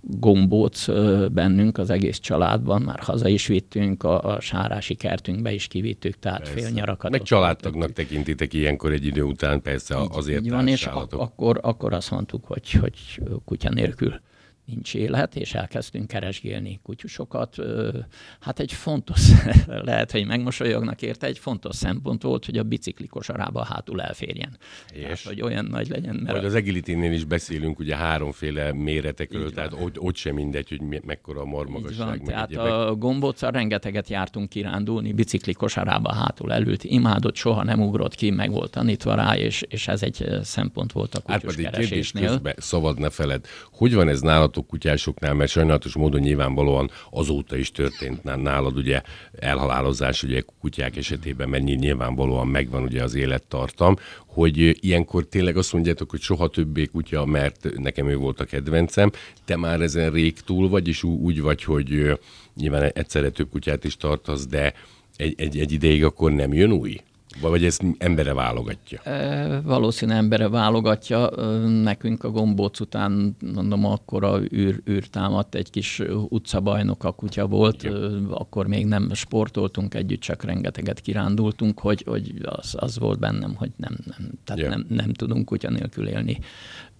gombóc 0.00 0.86
bennünk 1.32 1.78
az 1.78 1.90
egész 1.90 2.18
családban, 2.18 2.82
már 2.82 2.98
haza 3.00 3.28
is 3.28 3.46
vittünk, 3.46 4.02
a, 4.02 4.22
a 4.22 4.40
sárási 4.40 4.94
kertünkbe 4.94 5.52
is 5.52 5.66
kivittük, 5.66 6.18
tehát 6.18 6.38
persze. 6.38 6.60
fél 6.60 6.70
nyarakat. 6.70 7.10
Meg 7.10 7.22
családtagnak 7.22 7.92
tekintitek 7.92 8.52
ilyenkor 8.52 8.92
egy 8.92 9.06
idő 9.06 9.22
után, 9.22 9.62
persze 9.62 9.96
azért 10.08 10.44
így 10.44 10.50
van, 10.50 10.68
és 10.68 10.86
ak- 10.86 11.12
akkor, 11.12 11.58
akkor 11.62 11.92
azt 11.92 12.10
mondtuk, 12.10 12.44
hogy, 12.44 12.70
hogy 12.70 13.20
kutya 13.44 13.70
nélkül 13.70 14.20
nincs 14.70 14.94
élet, 14.94 15.36
és 15.36 15.54
elkezdtünk 15.54 16.06
keresgélni 16.06 16.80
kutyusokat. 16.82 17.56
Hát 18.40 18.60
egy 18.60 18.72
fontos, 18.72 19.28
lehet, 19.66 20.10
hogy 20.10 20.26
megmosolyognak 20.26 21.02
érte, 21.02 21.26
egy 21.26 21.38
fontos 21.38 21.76
szempont 21.76 22.22
volt, 22.22 22.44
hogy 22.44 22.58
a 22.58 22.62
bicikli 22.62 23.06
kosarába 23.06 23.64
hátul 23.64 24.02
elférjen. 24.02 24.56
És 24.92 25.04
hát, 25.06 25.18
hogy 25.18 25.40
olyan 25.40 25.64
nagy 25.64 25.88
legyen. 25.88 26.14
Mert 26.14 26.32
Majd 26.32 26.44
az 26.44 26.54
agility 26.54 26.88
is 26.88 27.24
beszélünk 27.24 27.78
ugye 27.78 27.96
háromféle 27.96 28.72
méretekről, 28.72 29.52
tehát 29.52 29.72
ott, 29.72 30.00
ott 30.00 30.16
sem 30.16 30.34
mindegy, 30.34 30.68
hogy 30.68 31.02
mekkora 31.04 31.40
a 31.40 31.44
marmagasság. 31.44 32.06
Van, 32.06 32.24
tehát 32.24 32.50
egyébek. 32.50 32.72
a 32.72 32.94
gombóccal 32.94 33.50
rengeteget 33.50 34.08
jártunk 34.08 34.48
kirándulni, 34.48 35.12
bicikli 35.12 35.52
kosarába 35.52 36.14
hátul 36.14 36.52
elült, 36.52 36.84
imádott, 36.84 37.36
soha 37.36 37.64
nem 37.64 37.82
ugrott 37.82 38.14
ki, 38.14 38.30
meg 38.30 38.50
volt 38.50 38.70
tanítva 38.70 39.14
rá, 39.14 39.36
és, 39.36 39.62
és 39.68 39.88
ez 39.88 40.02
egy 40.02 40.26
szempont 40.42 40.92
volt 40.92 41.14
a 41.14 41.20
kutyus 41.20 41.34
Árpadi, 41.34 41.62
keresésnél. 41.62 42.28
Közben, 42.28 42.54
szabad 42.56 42.98
ne 42.98 43.10
feled, 43.10 43.46
hogy 43.72 43.94
van 43.94 44.08
ez 44.08 44.20
nálatok 44.20 44.59
kutyásoknál, 44.66 45.34
mert 45.34 45.50
sajnálatos 45.50 45.94
módon 45.94 46.20
nyilvánvalóan 46.20 46.90
azóta 47.10 47.56
is 47.56 47.70
történt 47.70 48.22
nálad 48.22 48.76
ugye 48.76 49.02
elhalálozás 49.32 50.22
ugye 50.22 50.42
kutyák 50.60 50.96
esetében, 50.96 51.48
mert 51.48 51.62
nyilvánvalóan 51.64 52.46
megvan 52.46 52.82
ugye 52.82 53.02
az 53.02 53.14
élettartam, 53.14 53.96
hogy 54.26 54.84
ilyenkor 54.84 55.26
tényleg 55.26 55.56
azt 55.56 55.72
mondjátok, 55.72 56.10
hogy 56.10 56.20
soha 56.20 56.48
többé 56.48 56.84
kutya, 56.84 57.24
mert 57.24 57.68
nekem 57.76 58.08
ő 58.08 58.16
volt 58.16 58.40
a 58.40 58.44
kedvencem, 58.44 59.10
te 59.44 59.56
már 59.56 59.80
ezen 59.80 60.10
rég 60.10 60.40
túl 60.40 60.68
vagy, 60.68 60.88
és 60.88 61.02
úgy 61.02 61.40
vagy, 61.40 61.64
hogy 61.64 62.18
nyilván 62.56 62.90
egyszerre 62.94 63.30
több 63.30 63.50
kutyát 63.50 63.84
is 63.84 63.96
tartasz, 63.96 64.46
de 64.46 64.72
egy, 65.16 65.34
egy, 65.36 65.58
egy 65.58 65.72
ideig 65.72 66.04
akkor 66.04 66.32
nem 66.32 66.52
jön 66.52 66.72
új? 66.72 67.00
Vagy 67.40 67.64
ezt 67.64 67.84
embere 67.98 68.34
válogatja? 68.34 69.02
E, 69.02 69.60
valószínűleg 69.60 70.20
embere 70.20 70.48
válogatja. 70.48 71.30
Nekünk 71.82 72.24
a 72.24 72.30
gombóc 72.30 72.80
után, 72.80 73.36
mondom, 73.54 73.84
akkor 73.84 74.24
a 74.24 74.40
űr, 74.52 74.80
űr 74.88 75.06
támadt, 75.06 75.54
egy 75.54 75.70
kis 75.70 76.02
utcabajnok 76.28 77.04
a 77.04 77.12
kutya 77.12 77.46
volt, 77.46 77.82
Igen. 77.82 78.26
akkor 78.30 78.66
még 78.66 78.86
nem 78.86 79.10
sportoltunk 79.14 79.94
együtt, 79.94 80.20
csak 80.20 80.44
rengeteget 80.44 81.00
kirándultunk, 81.00 81.80
hogy, 81.80 82.04
hogy 82.06 82.34
az, 82.42 82.74
az 82.78 82.98
volt 82.98 83.18
bennem, 83.18 83.54
hogy 83.54 83.70
nem, 83.76 83.96
nem, 84.04 84.30
tehát 84.44 84.68
nem, 84.68 84.86
nem 84.88 85.12
tudunk 85.12 85.44
kutya 85.44 85.70
nélkül 85.70 86.08
élni. 86.08 86.38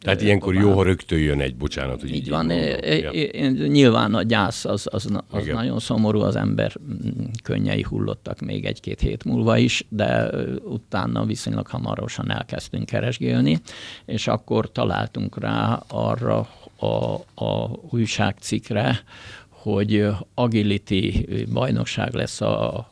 Tehát 0.01 0.23
ilyenkor 0.23 0.55
jó, 0.55 0.73
ha 0.73 0.83
rögtön 0.83 1.19
jön 1.19 1.41
egy, 1.41 1.57
bocsánat, 1.57 2.01
hogy 2.01 2.09
így, 2.09 2.17
így 2.17 2.29
van. 2.29 2.51
Ja. 2.51 3.51
Nyilván 3.51 4.15
a 4.15 4.23
gyász 4.23 4.65
az, 4.65 4.87
az, 4.91 5.09
az 5.31 5.47
nagyon 5.47 5.79
szomorú, 5.79 6.21
az 6.21 6.37
ember 6.37 6.77
mm, 6.81 7.25
könnyei 7.43 7.83
hullottak 7.89 8.41
még 8.41 8.65
egy-két 8.65 9.01
hét 9.01 9.25
múlva 9.25 9.57
is, 9.57 9.87
de 9.89 10.20
utána 10.65 11.25
viszonylag 11.25 11.67
hamarosan 11.67 12.31
elkezdtünk 12.31 12.87
keresgélni, 12.87 13.61
és 14.05 14.27
akkor 14.27 14.73
találtunk 14.73 15.39
rá 15.39 15.83
arra 15.89 16.49
a, 16.77 17.15
a 17.45 17.71
újságcikre, 17.91 19.03
hogy 19.49 20.07
agility 20.35 21.27
bajnokság 21.53 22.15
lesz 22.15 22.41
a 22.41 22.89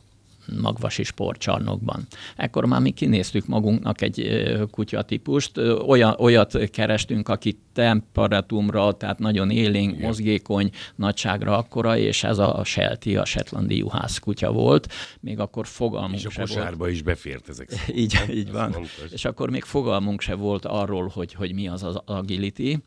magvasi 0.61 1.03
sportcsarnokban. 1.03 2.07
Ekkor 2.35 2.65
már 2.65 2.81
mi 2.81 2.91
kinéztük 2.91 3.47
magunknak 3.47 4.01
egy 4.01 4.27
kutyatípust, 4.71 5.57
olyan, 5.87 6.15
olyat 6.17 6.57
kerestünk, 6.69 7.29
aki 7.29 7.59
temperatumára, 7.73 8.91
tehát 8.91 9.19
nagyon 9.19 9.49
élénk, 9.49 9.93
Igen. 9.93 10.05
mozgékony, 10.07 10.71
nagyságra 10.95 11.57
akkora, 11.57 11.97
és 11.97 12.23
ez 12.23 12.37
a 12.37 12.61
Sheltie, 12.63 13.21
a 13.21 13.25
Shetlandi 13.25 13.77
juhász 13.77 14.19
kutya 14.19 14.51
volt. 14.51 14.93
Még 15.19 15.39
akkor 15.39 15.67
fogalmunk 15.67 16.19
és 16.19 16.25
a 16.25 16.39
kosárba 16.39 16.77
volt. 16.77 16.91
is 16.91 17.01
befért 17.01 17.49
ezek. 17.49 17.69
így, 17.95 18.23
így 18.31 18.51
van. 18.51 18.71
Fontos. 18.71 19.11
És 19.11 19.25
akkor 19.25 19.49
még 19.49 19.63
fogalmunk 19.63 20.21
se 20.21 20.33
volt 20.35 20.65
arról, 20.65 21.11
hogy, 21.13 21.33
hogy 21.33 21.53
mi 21.53 21.67
az 21.67 21.83
az 21.83 21.99
agility, 22.05 22.77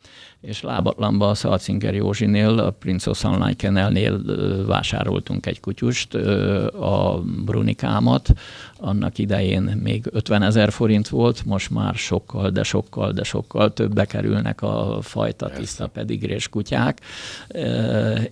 és 0.40 0.62
lábatlanba 0.62 1.28
a 1.28 1.34
Szalcinger 1.34 1.94
Józsinél, 1.94 2.58
a 2.58 2.70
Prince 2.70 3.10
of 3.10 3.18
Sunlight 3.18 3.56
Kennelnél 3.56 4.22
vásároltunk 4.66 5.46
egy 5.46 5.60
kutyust, 5.60 6.14
a 6.14 7.22
Brunikámat, 7.52 8.32
annak 8.76 9.18
idején 9.18 9.62
még 9.62 10.08
50 10.10 10.42
ezer 10.42 10.72
forint 10.72 11.08
volt, 11.08 11.44
most 11.44 11.70
már 11.70 11.94
sokkal, 11.94 12.50
de 12.50 12.62
sokkal, 12.62 13.12
de 13.12 13.22
sokkal 13.22 13.72
többbe 13.72 14.04
kerülnek 14.04 14.62
a 14.62 14.98
fajta 15.02 15.50
tiszta 15.50 15.86
pedigrés 15.86 16.48
kutyák, 16.48 17.00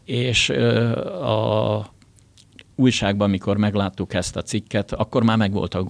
és 0.05 0.49
a 1.23 1.87
újságban, 2.81 3.29
amikor 3.29 3.57
megláttuk 3.57 4.15
ezt 4.15 4.37
a 4.37 4.43
cikket, 4.43 4.93
akkor 4.93 5.23
már 5.23 5.37
megvolt 5.37 5.75
a 5.75 5.83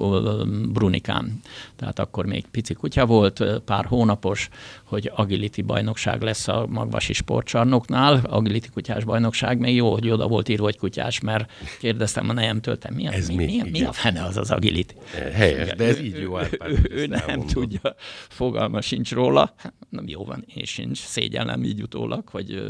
Brunikán. 0.68 1.40
Tehát 1.76 1.98
akkor 1.98 2.26
még 2.26 2.46
pici 2.50 2.74
kutya 2.74 3.06
volt, 3.06 3.44
pár 3.64 3.84
hónapos, 3.84 4.48
hogy 4.84 5.10
agility 5.14 5.62
bajnokság 5.62 6.22
lesz 6.22 6.48
a 6.48 6.66
magvasi 6.68 7.12
sportcsarnoknál. 7.12 8.20
Agility 8.28 8.68
kutyás 8.72 9.04
bajnokság, 9.04 9.58
még 9.58 9.74
jó, 9.74 9.92
hogy 9.92 10.10
oda 10.10 10.28
volt 10.28 10.48
írva, 10.48 10.64
hogy 10.64 10.78
kutyás, 10.78 11.20
mert 11.20 11.52
kérdeztem 11.78 12.28
a 12.28 12.32
nejemtől, 12.32 12.78
te 12.78 12.90
mi, 12.90 13.06
ez 13.06 13.28
mi, 13.28 13.34
mi, 13.34 13.60
mi, 13.62 13.70
mi 13.70 13.82
a 13.82 13.92
fene 13.92 14.24
az 14.24 14.36
az 14.36 14.50
agility? 14.50 14.94
Helyes, 15.32 15.74
de 15.74 15.84
ez 15.84 16.00
így 16.00 16.18
jó. 16.18 16.38
Ő, 16.38 16.58
ő, 16.66 16.90
ő 16.90 17.06
nem 17.06 17.20
elmondom. 17.26 17.46
tudja, 17.46 17.94
fogalma 18.28 18.80
sincs 18.80 19.12
róla. 19.12 19.54
Hát, 19.56 19.74
nem 19.88 20.08
jó 20.08 20.24
van, 20.24 20.44
én 20.54 20.64
sincs, 20.64 20.98
szégyellem 20.98 21.64
így 21.64 21.82
utólag, 21.82 22.28
hogy 22.28 22.62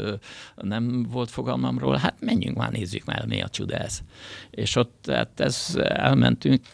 nem 0.55 1.03
volt 1.11 1.29
fogalmam 1.29 1.79
róla. 1.79 1.97
Hát 1.97 2.15
menjünk 2.19 2.57
már, 2.57 2.71
nézzük 2.71 3.05
már, 3.05 3.25
mi 3.25 3.41
a 3.41 3.47
csuda 3.47 3.75
ez. 3.75 4.01
És 4.49 4.75
ott 4.75 5.05
hát 5.07 5.39
ez 5.39 5.75
elmentünk, 5.83 6.65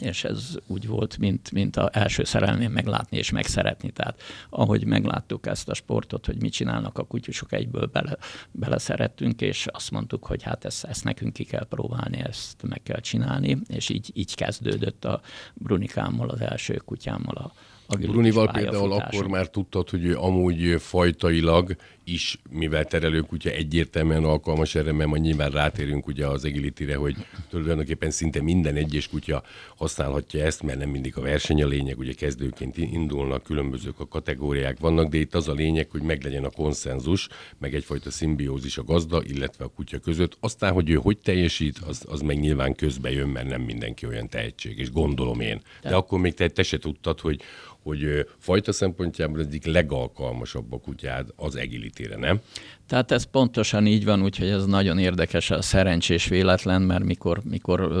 és 0.00 0.24
ez 0.24 0.54
úgy 0.66 0.86
volt, 0.86 1.18
mint, 1.18 1.52
mint 1.52 1.76
az 1.76 1.88
első 1.92 2.24
szerelmém 2.24 2.72
meglátni 2.72 3.16
és 3.16 3.30
megszeretni. 3.30 3.90
Tehát 3.90 4.22
ahogy 4.50 4.84
megláttuk 4.84 5.46
ezt 5.46 5.68
a 5.68 5.74
sportot, 5.74 6.26
hogy 6.26 6.40
mit 6.40 6.52
csinálnak 6.52 6.98
a 6.98 7.04
kutyusok, 7.04 7.52
egyből 7.52 7.86
bele, 7.86 8.16
beleszerettünk, 8.50 9.40
és 9.40 9.66
azt 9.66 9.90
mondtuk, 9.90 10.26
hogy 10.26 10.42
hát 10.42 10.64
ezt, 10.64 10.84
ezt 10.84 11.04
nekünk 11.04 11.32
ki 11.32 11.44
kell 11.44 11.66
próbálni, 11.68 12.18
ezt 12.18 12.62
meg 12.62 12.82
kell 12.82 13.00
csinálni, 13.00 13.58
és 13.68 13.88
így, 13.88 14.10
így 14.14 14.34
kezdődött 14.34 15.04
a 15.04 15.20
Brunikámmal, 15.54 16.28
az 16.28 16.40
első 16.40 16.74
kutyámmal 16.84 17.34
a, 17.34 17.52
Brunival 17.98 18.50
például 18.50 18.92
akkor 18.92 19.28
már 19.28 19.48
tudtad, 19.48 19.90
hogy 19.90 20.04
ő 20.04 20.16
amúgy 20.16 20.76
fajtailag 20.78 21.76
is, 22.04 22.38
mivel 22.50 22.84
terelőkutya 22.84 23.50
egyértelműen 23.50 24.24
alkalmas 24.24 24.74
erre, 24.74 24.92
mert 24.92 25.08
majd 25.08 25.22
nyilván 25.22 25.50
rátérünk 25.50 26.06
ugye 26.06 26.26
az 26.26 26.44
agility 26.44 26.92
hogy 26.92 27.16
tulajdonképpen 27.48 28.10
szinte 28.10 28.42
minden 28.42 28.76
egyes 28.76 29.08
kutya 29.08 29.42
használhatja 29.76 30.44
ezt, 30.44 30.62
mert 30.62 30.78
nem 30.78 30.88
mindig 30.88 31.16
a 31.16 31.20
verseny 31.20 31.62
a 31.62 31.66
lényeg, 31.66 31.98
ugye 31.98 32.12
kezdőként 32.12 32.76
indulnak, 32.76 33.42
különbözők 33.42 34.00
a 34.00 34.08
kategóriák 34.08 34.78
vannak, 34.78 35.08
de 35.08 35.18
itt 35.18 35.34
az 35.34 35.48
a 35.48 35.52
lényeg, 35.52 35.90
hogy 35.90 36.02
meglegyen 36.02 36.44
a 36.44 36.50
konszenzus, 36.50 37.28
meg 37.58 37.74
egyfajta 37.74 38.10
szimbiózis 38.10 38.78
a 38.78 38.84
gazda, 38.84 39.22
illetve 39.24 39.64
a 39.64 39.68
kutya 39.68 39.98
között. 39.98 40.36
Aztán, 40.40 40.72
hogy 40.72 40.90
ő 40.90 40.94
hogy 40.94 41.18
teljesít, 41.18 41.78
az, 41.78 42.04
az 42.08 42.20
meg 42.20 42.40
nyilván 42.40 42.74
közbe 42.74 43.10
jön, 43.10 43.28
mert 43.28 43.48
nem 43.48 43.62
mindenki 43.62 44.06
olyan 44.06 44.28
tehetség, 44.28 44.78
és 44.78 44.90
gondolom 44.90 45.40
én. 45.40 45.60
De 45.82 45.94
akkor 45.94 46.18
még 46.20 46.34
te, 46.34 46.48
te 46.48 46.62
se 46.62 46.78
tudtad, 46.78 47.20
hogy 47.20 47.42
hogy 47.82 48.26
fajta 48.38 48.72
szempontjából 48.72 49.40
egyik 49.40 49.66
legalkalmasabb 49.66 50.72
a 50.72 50.78
kutyád 50.78 51.28
az 51.36 51.56
egilitére, 51.56 52.16
nem? 52.16 52.40
Tehát 52.86 53.10
ez 53.10 53.24
pontosan 53.24 53.86
így 53.86 54.04
van, 54.04 54.22
úgyhogy 54.22 54.48
ez 54.48 54.66
nagyon 54.66 54.98
érdekes 54.98 55.50
a 55.50 55.62
szerencsés 55.62 56.28
véletlen, 56.28 56.82
mert 56.82 57.04
mikor, 57.04 57.40
mikor 57.44 57.92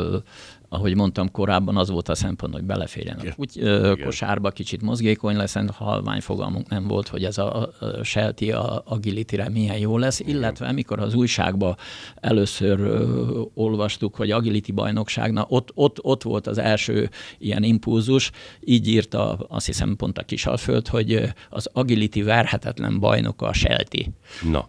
ahogy 0.72 0.94
mondtam 0.94 1.30
korábban, 1.30 1.76
az 1.76 1.90
volt 1.90 2.08
a 2.08 2.14
szempont, 2.14 2.54
hogy 2.54 2.64
beleférjen 2.64 3.18
a 3.18 3.34
kuty, 3.34 3.60
kosárba, 4.04 4.50
kicsit 4.50 4.82
mozgékony 4.82 5.36
lesz, 5.36 5.56
halvány 5.72 6.20
fogalmunk 6.20 6.68
nem 6.68 6.86
volt, 6.86 7.08
hogy 7.08 7.24
ez 7.24 7.38
a, 7.38 7.60
a 7.62 8.02
Shelty 8.02 8.52
a 8.52 8.82
agility 8.86 9.36
milyen 9.52 9.78
jó 9.78 9.98
lesz, 9.98 10.20
illetve 10.20 10.66
amikor 10.66 11.00
az 11.00 11.14
újságba 11.14 11.76
először 12.14 12.80
ö, 12.80 13.42
olvastuk, 13.54 14.14
hogy 14.14 14.30
agility 14.30 14.72
bajnokságna, 14.72 15.46
ott, 15.48 15.70
ott, 15.74 15.98
ott 16.02 16.22
volt 16.22 16.46
az 16.46 16.58
első 16.58 17.10
ilyen 17.38 17.62
impulzus, 17.62 18.30
így 18.60 18.88
írta 18.88 19.46
azt 19.48 19.66
hiszem 19.66 19.96
pont 19.96 20.18
a 20.18 20.22
Kisalföld, 20.22 20.88
hogy 20.88 21.22
az 21.50 21.68
agility 21.72 22.22
verhetetlen 22.22 23.00
bajnoka 23.00 23.46
a 23.46 23.52
Shelty. 23.52 24.10
Na 24.50 24.68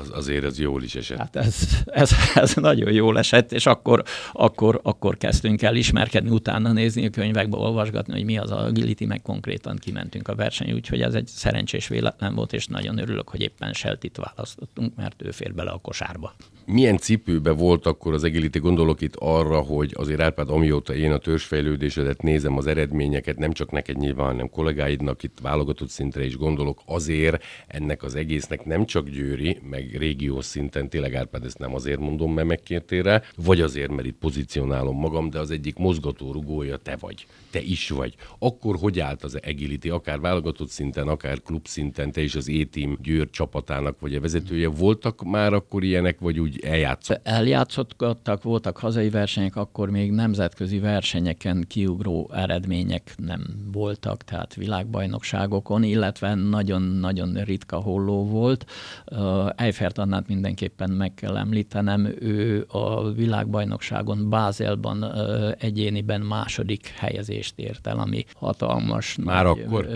Az, 0.00 0.10
azért 0.12 0.44
ez 0.44 0.58
jól 0.58 0.82
is 0.82 0.94
esett. 0.94 1.18
Hát 1.18 1.36
ez, 1.36 1.68
ez, 1.86 2.12
ez 2.34 2.54
nagyon 2.54 2.92
jól 2.92 3.18
esett, 3.18 3.52
és 3.52 3.66
akkor, 3.66 4.02
akkor, 4.32 4.80
akkor 4.82 5.16
kezdtünk 5.16 5.62
el 5.62 5.76
ismerkedni, 5.76 6.30
utána 6.30 6.72
nézni 6.72 7.06
a 7.06 7.10
könyvekbe, 7.10 7.56
olvasgatni, 7.56 8.12
hogy 8.12 8.24
mi 8.24 8.38
az 8.38 8.50
agility, 8.50 9.04
meg 9.04 9.22
konkrétan 9.22 9.76
kimentünk 9.76 10.28
a 10.28 10.34
verseny, 10.34 10.72
úgyhogy 10.72 11.00
ez 11.00 11.14
egy 11.14 11.26
szerencsés 11.26 11.88
véletlen 11.88 12.34
volt, 12.34 12.52
és 12.52 12.66
nagyon 12.66 12.98
örülök, 12.98 13.28
hogy 13.28 13.40
éppen 13.40 13.72
Seltit 13.72 14.16
választottunk, 14.16 14.94
mert 14.96 15.22
ő 15.22 15.30
fér 15.30 15.54
bele 15.54 15.70
a 15.70 15.78
kosárba. 15.78 16.34
Milyen 16.70 16.96
cipőbe 16.96 17.50
volt 17.50 17.86
akkor 17.86 18.12
az 18.12 18.24
agility? 18.24 18.58
Gondolok 18.58 19.00
itt 19.00 19.16
arra, 19.16 19.60
hogy 19.60 19.92
azért 19.96 20.20
Árpád, 20.20 20.50
amióta 20.50 20.94
én 20.94 21.12
a 21.12 21.18
törzsfejlődésedet 21.18 22.22
nézem, 22.22 22.56
az 22.56 22.66
eredményeket, 22.66 23.38
nem 23.38 23.52
csak 23.52 23.70
neked 23.70 23.96
nyilván, 23.96 24.26
hanem 24.26 24.50
kollégáidnak 24.50 25.22
itt 25.22 25.38
válogatott 25.42 25.88
szintre 25.88 26.24
is 26.24 26.36
gondolok, 26.36 26.80
azért 26.86 27.44
ennek 27.66 28.02
az 28.02 28.14
egésznek 28.14 28.64
nem 28.64 28.84
csak 28.84 29.08
győri, 29.08 29.58
meg 29.70 29.96
régiós 29.98 30.44
szinten, 30.44 30.88
tényleg 30.88 31.14
Árpád 31.14 31.44
ezt 31.44 31.58
nem 31.58 31.74
azért 31.74 32.00
mondom, 32.00 32.32
mert 32.34 32.46
megkértél 32.46 33.02
rá, 33.02 33.22
vagy 33.36 33.60
azért, 33.60 33.90
mert 33.90 34.06
itt 34.06 34.18
pozícionálom 34.18 34.98
magam, 34.98 35.30
de 35.30 35.38
az 35.38 35.50
egyik 35.50 35.76
mozgató 35.76 36.32
rugója 36.32 36.76
te 36.76 36.96
vagy, 37.00 37.26
te 37.50 37.60
is 37.60 37.88
vagy. 37.88 38.14
Akkor 38.38 38.76
hogy 38.80 39.00
állt 39.00 39.24
az 39.24 39.38
agility, 39.46 39.88
akár 39.88 40.20
válogatott 40.20 40.70
szinten, 40.70 41.08
akár 41.08 41.42
klub 41.42 41.66
szinten, 41.66 42.12
te 42.12 42.20
is 42.20 42.34
az 42.34 42.48
E-team 42.48 42.98
Győr 43.02 43.30
csapatának 43.30 44.00
vagy 44.00 44.14
a 44.14 44.20
vezetője, 44.20 44.68
voltak 44.68 45.24
már 45.24 45.52
akkor 45.52 45.84
ilyenek, 45.84 46.18
vagy 46.18 46.40
úgy 46.40 46.56
eljátszott? 46.62 47.20
Eljátszottak, 47.22 48.42
voltak 48.42 48.76
hazai 48.76 49.10
versenyek, 49.10 49.56
akkor 49.56 49.90
még 49.90 50.12
nemzetközi 50.12 50.78
versenyeken 50.78 51.64
kiugró 51.68 52.30
eredmények 52.34 53.14
nem 53.16 53.44
voltak, 53.72 54.24
tehát 54.24 54.54
világbajnokságokon, 54.54 55.82
illetve 55.82 56.34
nagyon-nagyon 56.34 57.34
ritka 57.44 57.76
holló 57.76 58.24
volt. 58.24 58.66
Eifert 59.56 59.98
Annát 59.98 60.28
mindenképpen 60.28 60.90
meg 60.90 61.14
kell 61.14 61.36
említenem, 61.36 62.06
ő 62.20 62.66
a 62.68 63.12
világbajnokságon 63.12 64.28
Bázelban 64.30 65.04
egyéniben 65.58 66.20
második 66.20 66.92
helyezést 66.96 67.58
ért 67.58 67.86
el, 67.86 67.98
ami 67.98 68.24
hatalmas. 68.34 69.16
Már 69.24 69.44
nagy, 69.44 69.60
akkor? 69.66 69.88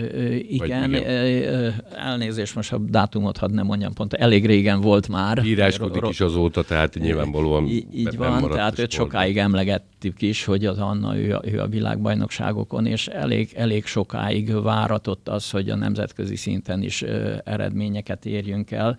Igen, 0.47 0.93
igen, 0.93 1.83
elnézést, 1.95 2.55
most 2.55 2.73
a 2.73 2.77
dátumot 2.77 3.37
hadd 3.37 3.51
nem 3.51 3.65
mondjam 3.65 3.93
pont, 3.93 4.13
elég 4.13 4.45
régen 4.45 4.81
volt 4.81 5.07
már. 5.07 5.45
Íráskodik 5.45 6.07
is 6.09 6.21
azóta, 6.21 6.52
tehát 6.61 6.95
nyilvánvalóan 6.95 7.67
Így, 7.67 7.85
így 7.93 8.17
van, 8.17 8.49
tehát 8.49 8.79
őt 8.79 8.91
sokáig 8.91 9.37
emlegettük 9.37 10.21
is, 10.21 10.45
hogy 10.45 10.65
az 10.65 10.77
Anna, 10.77 11.17
ő 11.17 11.35
a, 11.35 11.41
ő 11.45 11.59
a 11.59 11.67
világbajnokságokon, 11.67 12.85
és 12.85 13.07
elég, 13.07 13.51
elég 13.55 13.85
sokáig 13.85 14.53
váratott 14.53 15.29
az, 15.29 15.49
hogy 15.49 15.69
a 15.69 15.75
nemzetközi 15.75 16.35
szinten 16.35 16.81
is 16.81 17.01
eredményeket 17.43 18.25
érjünk 18.25 18.71
el. 18.71 18.97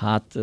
Hát 0.00 0.38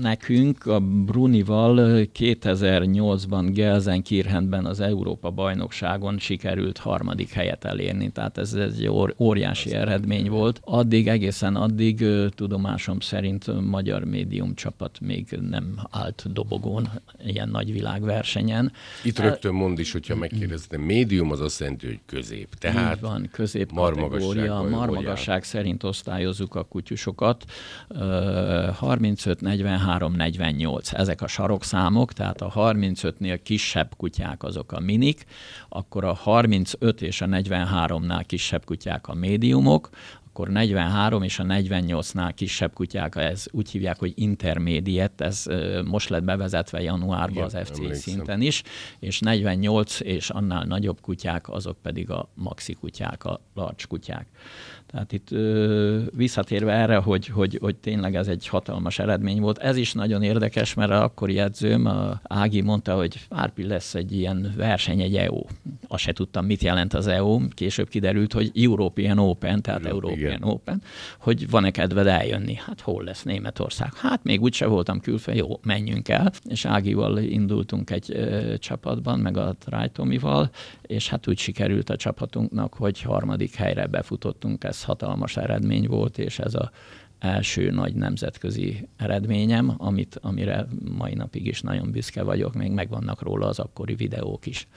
nekünk 0.00 0.66
a 0.66 0.80
Brunival 0.80 2.06
2008-ban 2.18 3.50
Gelsenkirchenben 3.52 4.64
az 4.64 4.80
Európa 4.80 5.30
bajnokságon 5.30 6.18
sikerült 6.18 6.78
harmadik 6.78 7.30
helyet 7.30 7.64
elérni, 7.64 8.10
tehát 8.10 8.38
ez 8.38 8.52
egy 8.52 8.90
óriási 9.18 9.74
eredmény 9.74 10.30
volt. 10.30 10.60
Addig, 10.64 11.08
egészen 11.08 11.56
addig 11.56 12.04
tudomásom 12.34 13.00
szerint 13.00 13.60
magyar 13.70 14.04
médium 14.04 14.54
csapat 14.54 15.00
még 15.00 15.38
nem 15.50 15.78
állt 15.90 16.32
dobogón 16.32 16.88
ilyen 17.24 17.48
nagy 17.48 17.72
világversenyen. 17.72 18.72
Itt 19.04 19.18
rögtön 19.18 19.54
mond 19.54 19.78
is, 19.78 19.92
hogyha 19.92 20.16
megkérdeztem, 20.16 20.80
médium 20.80 21.30
az 21.30 21.40
azt 21.40 21.60
jelenti, 21.60 21.86
hogy 21.86 22.00
közép. 22.06 22.54
Tehát 22.54 22.94
Így 22.96 23.00
van, 23.00 23.28
közép 23.32 23.72
kategória. 23.72 24.62
Marmagasság 24.62 25.44
szerint 25.44 25.82
osztályozzuk 25.82 26.54
a 26.54 26.62
kutyusokat. 26.62 27.44
35 28.74 29.40
40 29.40 29.78
43-48. 29.86 30.94
Ezek 30.94 31.22
a 31.22 31.26
sarokszámok, 31.26 32.12
tehát 32.12 32.40
a 32.40 32.52
35-nél 32.54 33.40
kisebb 33.42 33.96
kutyák 33.96 34.42
azok 34.42 34.72
a 34.72 34.80
minik, 34.80 35.24
akkor 35.68 36.04
a 36.04 36.14
35 36.14 37.02
és 37.02 37.20
a 37.20 37.26
43-nál 37.26 38.22
kisebb 38.26 38.64
kutyák 38.64 39.08
a 39.08 39.14
médiumok, 39.14 39.88
akkor 40.36 40.48
43 40.48 41.22
és 41.22 41.38
a 41.38 41.44
48-nál 41.44 42.32
kisebb 42.34 42.72
kutyák, 42.72 43.16
ez 43.16 43.44
úgy 43.50 43.70
hívják, 43.70 43.98
hogy 43.98 44.12
intermédiet, 44.14 45.20
ez 45.20 45.44
most 45.84 46.08
lett 46.08 46.24
bevezetve 46.24 46.82
januárban 46.82 47.44
az 47.44 47.56
FC 47.64 47.78
emlékszem. 47.78 48.14
szinten 48.14 48.40
is, 48.40 48.62
és 48.98 49.20
48 49.20 50.00
és 50.00 50.30
annál 50.30 50.64
nagyobb 50.64 51.00
kutyák, 51.00 51.48
azok 51.48 51.76
pedig 51.82 52.10
a 52.10 52.28
maxi 52.34 52.74
kutyák, 52.74 53.24
a 53.24 53.40
large 53.54 53.84
kutyák. 53.88 54.26
Tehát 54.96 55.12
itt 55.12 55.30
ö, 55.30 55.98
visszatérve 56.16 56.72
erre, 56.72 56.96
hogy, 56.96 57.26
hogy, 57.26 57.58
hogy 57.60 57.76
tényleg 57.76 58.14
ez 58.14 58.28
egy 58.28 58.48
hatalmas 58.48 58.98
eredmény 58.98 59.40
volt, 59.40 59.58
ez 59.58 59.76
is 59.76 59.92
nagyon 59.92 60.22
érdekes, 60.22 60.74
mert 60.74 60.90
a 60.90 61.02
akkori 61.02 61.38
edzőm, 61.38 61.86
a 61.86 62.20
Ági 62.22 62.60
mondta, 62.60 62.94
hogy 62.94 63.26
Árpi 63.30 63.66
lesz 63.66 63.94
egy 63.94 64.12
ilyen 64.12 64.52
verseny, 64.56 65.00
egy 65.00 65.16
EU. 65.16 65.40
Azt 65.88 66.02
se 66.02 66.12
tudtam, 66.12 66.46
mit 66.46 66.62
jelent 66.62 66.94
az 66.94 67.06
EU. 67.06 67.48
Később 67.48 67.88
kiderült, 67.88 68.32
hogy 68.32 68.50
European 68.54 69.18
Open, 69.18 69.62
tehát 69.62 69.86
Euró, 69.86 70.08
European 70.08 70.36
igen. 70.36 70.42
Open, 70.42 70.82
hogy 71.18 71.50
van-e 71.50 71.70
kedved 71.70 72.06
eljönni. 72.06 72.54
Hát 72.54 72.80
hol 72.80 73.04
lesz 73.04 73.22
Németország? 73.22 73.94
Hát 73.94 74.24
még 74.24 74.42
úgyse 74.42 74.66
voltam 74.66 75.00
külföldön, 75.00 75.44
jó, 75.46 75.60
menjünk 75.62 76.08
el. 76.08 76.32
És 76.48 76.64
Ágival 76.64 77.18
indultunk 77.18 77.90
egy 77.90 78.12
ö, 78.12 78.58
csapatban, 78.58 79.18
meg 79.18 79.36
a 79.36 79.54
Trájtomival, 79.64 80.50
és 80.82 81.08
hát 81.08 81.28
úgy 81.28 81.38
sikerült 81.38 81.90
a 81.90 81.96
csapatunknak, 81.96 82.74
hogy 82.74 83.02
harmadik 83.02 83.54
helyre 83.54 83.86
befutottunk, 83.86 84.64
ez 84.64 84.85
hatalmas 84.86 85.36
eredmény 85.36 85.86
volt, 85.86 86.18
és 86.18 86.38
ez 86.38 86.54
a 86.54 86.70
első 87.18 87.70
nagy 87.70 87.94
nemzetközi 87.94 88.88
eredményem, 88.96 89.74
amit, 89.76 90.18
amire 90.22 90.66
mai 90.98 91.14
napig 91.14 91.46
is 91.46 91.60
nagyon 91.60 91.90
büszke 91.90 92.22
vagyok, 92.22 92.54
még 92.54 92.70
megvannak 92.70 93.22
róla 93.22 93.46
az 93.46 93.58
akkori 93.58 93.94
videók 93.94 94.46
is. 94.46 94.68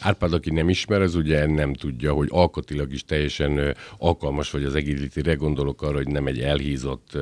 Árpád, 0.00 0.32
aki 0.32 0.50
nem 0.50 0.68
ismer, 0.68 1.00
az 1.00 1.14
ugye 1.14 1.46
nem 1.46 1.74
tudja, 1.74 2.12
hogy 2.12 2.28
alkatilag 2.30 2.92
is 2.92 3.04
teljesen 3.04 3.74
alkalmas 3.98 4.50
vagy 4.50 4.64
az 4.64 4.74
agility 4.74 5.36
gondolok 5.36 5.82
arra, 5.82 5.96
hogy 5.96 6.08
nem 6.08 6.26
egy 6.26 6.40
elhízott, 6.40 7.18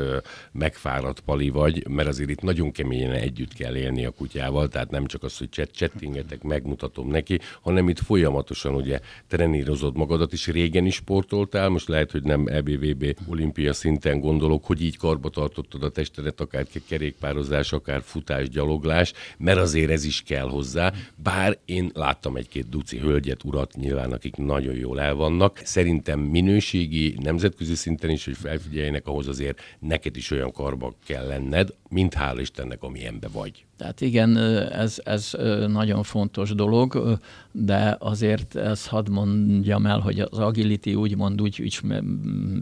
megfáradt 0.52 1.20
pali 1.20 1.48
vagy, 1.48 1.88
mert 1.88 2.08
azért 2.08 2.30
itt 2.30 2.42
nagyon 2.42 2.72
keményen 2.72 3.12
együtt 3.12 3.52
kell 3.52 3.76
élni 3.76 4.04
a 4.04 4.10
kutyával, 4.10 4.68
tehát 4.68 4.90
nem 4.90 5.06
csak 5.06 5.22
az, 5.22 5.38
hogy 5.38 5.50
chat 5.50 5.70
chattingetek, 5.70 6.42
megmutatom 6.42 7.08
neki, 7.08 7.38
hanem 7.62 7.88
itt 7.88 7.98
folyamatosan 7.98 8.74
ugye 8.74 9.00
trenírozod 9.28 9.96
magadat 9.96 10.32
is, 10.32 10.46
régen 10.46 10.86
is 10.86 10.94
sportoltál, 10.94 11.68
most 11.68 11.88
lehet, 11.88 12.10
hogy 12.10 12.22
nem 12.22 12.46
EBVB 12.46 13.16
olimpia 13.26 13.72
szinten 13.72 14.20
gondolok, 14.20 14.64
hogy 14.66 14.82
így 14.82 14.96
karba 14.96 15.28
tartottad 15.28 15.82
a 15.82 15.90
testedet, 15.90 16.40
akár 16.40 16.66
kerékpározás, 16.88 17.72
akár 17.72 18.02
futás, 18.02 18.48
gyaloglás, 18.48 19.12
mert 19.38 19.58
azért 19.58 19.90
ez 19.90 20.04
is 20.04 20.22
kell 20.22 20.48
hozzá. 20.48 20.92
Bár 21.22 21.58
én 21.64 21.90
láttam 21.94 22.36
egy-két 22.36 22.68
duci 22.68 22.98
hölgyet, 22.98 23.44
urat 23.44 23.74
nyilván, 23.74 24.12
akik 24.12 24.36
nagyon 24.36 24.74
jól 24.74 25.00
el 25.00 25.14
vannak. 25.14 25.60
Szerintem 25.64 26.20
minőségi, 26.20 27.16
nemzetközi 27.22 27.74
szinten 27.74 28.10
is, 28.10 28.24
hogy 28.24 28.36
felfigyeljenek, 28.36 29.06
ahhoz 29.06 29.28
azért 29.28 29.60
neked 29.78 30.16
is 30.16 30.30
olyan 30.30 30.52
karba 30.52 30.94
kell 31.06 31.26
lenned, 31.26 31.74
mint 31.88 32.14
hála 32.14 32.40
Istennek, 32.40 32.82
amilyenbe 32.82 33.28
vagy. 33.28 33.64
Tehát 33.76 34.00
igen, 34.00 34.36
ez, 34.72 35.00
ez 35.04 35.32
nagyon 35.68 36.02
fontos 36.02 36.54
dolog, 36.54 37.18
de 37.52 37.96
azért 38.00 38.56
ezt 38.56 38.86
hadd 38.86 39.10
mondjam 39.10 39.86
el, 39.86 39.98
hogy 39.98 40.20
az 40.20 40.38
agility 40.38 40.94
úgymond 40.94 41.40
úgy, 41.42 41.60
úgy 41.62 41.80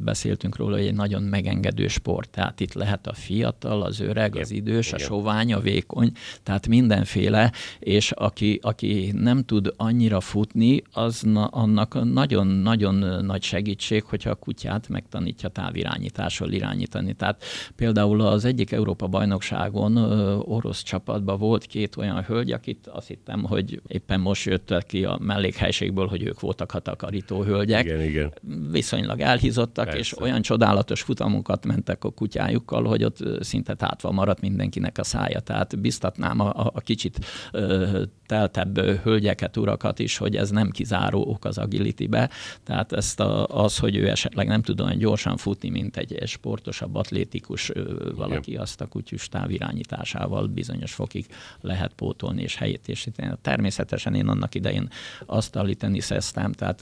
beszéltünk 0.04 0.56
róla, 0.56 0.76
hogy 0.76 0.86
egy 0.86 0.94
nagyon 0.94 1.22
megengedő 1.22 1.88
sport. 1.88 2.30
Tehát 2.30 2.60
itt 2.60 2.72
lehet 2.72 3.06
a 3.06 3.12
fiatal, 3.12 3.82
az 3.82 4.00
öreg, 4.00 4.36
az 4.36 4.50
idős, 4.50 4.92
a 4.92 4.98
sovány, 4.98 5.52
a 5.52 5.60
vékony, 5.60 6.12
tehát 6.42 6.68
mindenféle, 6.68 7.52
és 7.78 8.10
aki, 8.10 8.58
aki 8.62 9.12
nem 9.16 9.44
tud 9.44 9.72
annyira 9.76 10.20
futni, 10.20 10.82
az 10.92 11.22
na, 11.22 11.44
annak 11.46 12.12
nagyon-nagyon 12.12 13.24
nagy 13.24 13.42
segítség, 13.42 14.04
hogyha 14.04 14.30
a 14.30 14.34
kutyát 14.34 14.88
megtanítja 14.88 15.48
távirányításról 15.48 16.52
irányítani. 16.52 17.12
Tehát 17.12 17.44
például 17.76 18.20
az 18.20 18.44
egyik 18.44 18.72
Európa 18.72 19.06
bajnokságon 19.06 19.96
orosz 20.38 20.82
csapatban 21.04 21.38
volt 21.38 21.66
két 21.66 21.96
olyan 21.96 22.24
hölgy, 22.24 22.52
akit 22.52 22.86
azt 22.86 23.06
hittem, 23.06 23.44
hogy 23.44 23.80
éppen 23.86 24.20
most 24.20 24.44
jöttek 24.44 24.86
ki 24.86 25.04
a 25.04 25.18
mellékhelységből, 25.20 26.06
hogy 26.06 26.22
ők 26.22 26.40
voltak 26.40 26.74
a 26.74 26.78
takarító 26.78 27.42
hölgyek. 27.42 27.84
Igen, 27.84 28.00
igen. 28.00 28.32
Viszonylag 28.70 29.20
elhízottak, 29.20 29.84
Persze. 29.84 30.00
és 30.00 30.20
olyan 30.20 30.42
csodálatos 30.42 31.02
futamokat 31.02 31.66
mentek 31.66 32.04
a 32.04 32.10
kutyájukkal, 32.10 32.84
hogy 32.84 33.04
ott 33.04 33.18
szinte 33.40 33.74
tátva 33.74 34.10
maradt 34.10 34.40
mindenkinek 34.40 34.98
a 34.98 35.04
szája. 35.04 35.40
Tehát 35.40 35.80
biztatnám 35.80 36.40
a, 36.40 36.70
a 36.74 36.80
kicsit 36.80 37.18
ö, 37.52 38.02
teltebb 38.26 38.78
hölgyeket, 38.78 39.56
urakat 39.56 39.98
is, 39.98 40.16
hogy 40.16 40.36
ez 40.36 40.50
nem 40.50 40.70
kizáró 40.70 41.28
ok 41.28 41.44
az 41.44 41.58
agilitybe. 41.58 42.30
Tehát 42.62 42.92
ezt 42.92 43.20
a, 43.20 43.46
az, 43.46 43.78
hogy 43.78 43.96
ő 43.96 44.08
esetleg 44.08 44.46
nem 44.46 44.62
tud 44.62 44.80
olyan 44.80 44.98
gyorsan 44.98 45.36
futni, 45.36 45.70
mint 45.70 45.96
egy 45.96 46.18
sportosabb, 46.26 46.94
atlétikus 46.94 47.70
ö, 47.70 48.10
valaki, 48.14 48.50
Igen. 48.50 48.62
azt 48.62 48.80
a 48.80 48.86
kutyus 48.86 49.28
távirányításával 49.28 50.46
bizonyos 50.46 50.93
fokig 50.94 51.26
lehet 51.60 51.92
pótolni 51.92 52.42
és 52.42 52.56
helyettésíteni. 52.56 53.32
Természetesen 53.42 54.14
én 54.14 54.28
annak 54.28 54.54
idején 54.54 54.88
asztali 55.26 55.74
teniszeztem, 55.74 56.52
tehát 56.52 56.80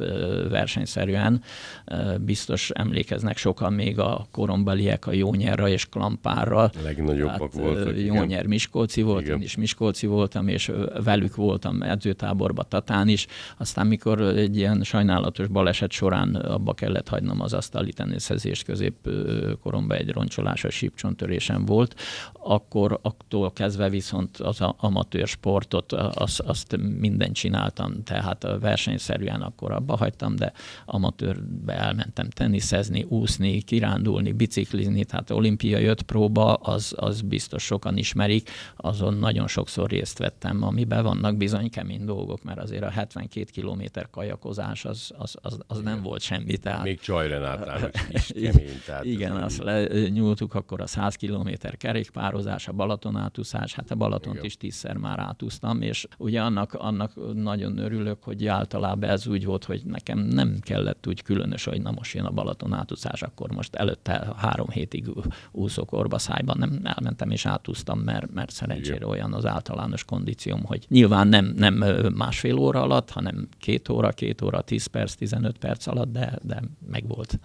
versenyszerűen 0.49 1.43
biztos 2.21 2.71
emlékeznek 2.71 3.37
sokan 3.37 3.73
még 3.73 3.99
a 3.99 4.27
korombeli 4.31 4.91
személyek 4.93 5.07
a 5.07 5.13
Jónyerra 5.13 5.69
és 5.69 5.89
Klampárral. 5.89 6.71
A 6.75 6.83
legnagyobbak 6.83 7.53
voltak. 7.53 7.99
Jónyer 7.99 8.47
Miskolci 8.47 9.03
volt, 9.03 9.23
igen. 9.23 9.37
én 9.37 9.43
is 9.43 9.57
Miskolci 9.57 10.07
voltam, 10.07 10.49
és 10.49 10.71
velük 11.05 11.37
voltam 11.37 11.83
edzőtáborba 11.83 12.63
Tatán 12.63 13.09
is. 13.09 13.27
Aztán 13.59 13.87
mikor 13.87 14.21
egy 14.21 14.57
ilyen 14.57 14.83
sajnálatos 14.83 15.47
baleset 15.47 15.91
során 15.91 16.35
abba 16.35 16.75
kellett 16.75 17.09
hagynom 17.09 17.41
az 17.41 17.53
asztali 17.53 17.93
teniszezést 17.93 18.65
középkoromban 18.65 19.97
egy 19.97 20.11
roncsolásos 20.11 20.75
sípcsontörésem 20.75 21.65
volt, 21.65 21.95
akkor 22.33 22.99
attól 23.03 23.53
kezdve 23.53 23.89
viszont 24.03 24.37
az 24.37 24.59
amatőr 24.77 25.27
sportot, 25.27 25.93
azt, 25.93 26.41
azt 26.41 26.77
mindent 26.77 27.35
csináltam, 27.35 28.03
tehát 28.03 28.47
versenyszerűen 28.61 29.43
akkor 29.43 29.73
abba 29.73 29.97
hagytam, 29.97 30.37
de 30.37 30.53
amatőrbe 30.85 31.75
elmentem 31.75 32.29
teniszezni, 32.31 33.07
úszni, 33.09 33.61
kirándulni, 33.61 34.33
biciklizni, 34.33 35.05
tehát 35.05 35.31
olimpiai 35.31 35.85
öt 35.85 36.03
próba, 36.03 36.55
az, 36.55 36.95
az 36.97 37.21
biztos 37.21 37.63
sokan 37.63 37.97
ismerik, 37.97 38.51
azon 38.77 39.15
nagyon 39.15 39.47
sokszor 39.47 39.91
részt 39.91 40.19
vettem, 40.19 40.63
amiben 40.63 41.03
vannak 41.03 41.37
bizony 41.37 41.71
kemény 41.71 42.05
dolgok, 42.05 42.43
mert 42.43 42.59
azért 42.59 42.83
a 42.83 42.91
72 42.91 43.47
kilométer 43.53 44.11
kajakozás 44.11 44.85
az, 44.85 45.11
az, 45.19 45.37
az, 45.43 45.59
az 45.67 45.81
nem 45.81 46.03
volt 46.03 46.21
semmi. 46.21 46.57
Tehát... 46.57 46.83
Még 46.83 47.01
Csajrenátán 47.01 47.91
is 48.11 48.27
kemény. 48.43 48.81
Tehát 48.87 49.05
Igen, 49.05 49.33
azt 49.33 49.63
lenyúltuk 49.63 50.55
akkor 50.55 50.81
a 50.81 50.87
100 50.87 51.15
kilométer 51.15 51.77
kerékpározás, 51.77 52.69
a 52.69 52.73
Balaton 52.73 53.17
átúszás, 53.17 53.75
hát 53.75 53.91
a 53.93 53.97
Balatont 53.97 54.35
Igen. 54.35 54.47
is 54.47 54.57
tízszer 54.57 54.97
már 54.97 55.19
átúsztam, 55.19 55.83
és 55.83 56.07
ugye 56.19 56.43
annak, 56.43 56.75
annak 56.75 57.35
nagyon 57.35 57.79
örülök, 57.79 58.23
hogy 58.23 58.47
általában 58.47 59.11
ez 59.11 59.27
úgy 59.27 59.45
volt, 59.45 59.65
hogy 59.65 59.83
nekem 59.85 60.19
nem 60.19 60.57
kellett 60.61 61.07
úgy 61.07 61.23
különös, 61.23 61.65
hogy 61.65 61.83
na 61.83 61.91
most 61.91 62.15
jön 62.15 62.25
a 62.25 62.31
Balaton 62.31 62.73
átúszás, 62.73 63.23
akkor 63.23 63.51
most 63.51 63.75
előtte 63.75 64.33
három 64.37 64.69
hétig 64.69 65.07
úszok 65.53 65.93
orbaszájban, 65.93 66.57
nem 66.59 66.81
elmentem 66.83 67.31
és 67.31 67.47
átúsztam, 67.47 67.99
mert, 67.99 68.33
mert 68.33 68.51
szerencsére 68.51 68.97
Igen. 68.97 69.09
olyan 69.09 69.33
az 69.33 69.47
általános 69.47 70.05
kondícióm, 70.05 70.65
hogy 70.65 70.87
nyilván 70.89 71.29
nem, 71.29 71.53
nem 71.57 71.75
másfél 72.15 72.57
óra 72.59 72.83
alatt, 72.83 73.11
hanem 73.11 73.49
két 73.59 73.89
óra, 73.89 74.11
két 74.11 74.43
óra, 74.43 74.61
tíz 74.61 74.87
perc, 74.87 75.15
tizenöt 75.15 75.59
perc 75.59 75.87
alatt, 75.87 76.13
de, 76.13 76.39
de 76.43 76.63
megvolt. 76.91 77.39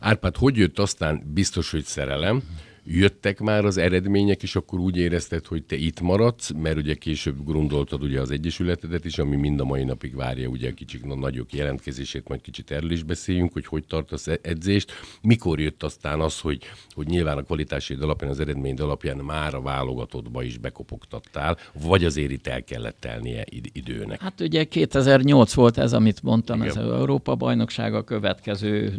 Árpád, 0.00 0.36
hogy 0.36 0.56
jött 0.56 0.78
aztán 0.78 1.22
biztos, 1.34 1.70
hogy 1.70 1.84
szerelem, 1.84 2.42
jöttek 2.90 3.40
már 3.40 3.64
az 3.64 3.76
eredmények, 3.76 4.42
és 4.42 4.56
akkor 4.56 4.78
úgy 4.78 4.96
érezted, 4.96 5.46
hogy 5.46 5.64
te 5.64 5.76
itt 5.76 6.00
maradsz, 6.00 6.50
mert 6.52 6.76
ugye 6.76 6.94
később 6.94 7.44
gondoltad 7.44 8.02
ugye 8.02 8.20
az 8.20 8.30
Egyesületedet 8.30 9.04
is, 9.04 9.18
ami 9.18 9.36
mind 9.36 9.60
a 9.60 9.64
mai 9.64 9.84
napig 9.84 10.14
várja 10.14 10.48
ugye 10.48 10.70
a 10.70 10.74
kicsit 10.74 11.04
a 11.08 11.14
nagyok 11.14 11.52
jelentkezését, 11.52 12.28
majd 12.28 12.40
kicsit 12.40 12.70
erről 12.70 12.90
is 12.90 13.02
beszéljünk, 13.02 13.52
hogy 13.52 13.66
hogy 13.66 13.84
tartasz 13.86 14.26
e- 14.26 14.38
edzést. 14.42 14.92
Mikor 15.22 15.60
jött 15.60 15.82
aztán 15.82 16.20
az, 16.20 16.40
hogy, 16.40 16.62
hogy 16.90 17.06
nyilván 17.06 17.38
a 17.38 17.42
kvalitáséd 17.42 18.02
alapján, 18.02 18.30
az 18.30 18.40
eredmény 18.40 18.76
alapján 18.76 19.16
már 19.16 19.54
a 19.54 19.60
válogatottba 19.60 20.42
is 20.42 20.58
bekopogtattál, 20.58 21.56
vagy 21.82 22.04
azért 22.04 22.30
itt 22.30 22.46
el 22.46 22.64
kellett 22.64 22.96
telnie 23.00 23.44
időnek? 23.72 24.20
Hát 24.20 24.40
ugye 24.40 24.64
2008 24.64 25.52
volt 25.52 25.78
ez, 25.78 25.92
amit 25.92 26.22
mondtam, 26.22 26.56
Igen. 26.56 26.68
ez 26.68 26.76
az 26.76 26.92
Európa 26.92 27.34
bajnokság, 27.34 27.94
a 27.94 28.04
következő 28.04 28.94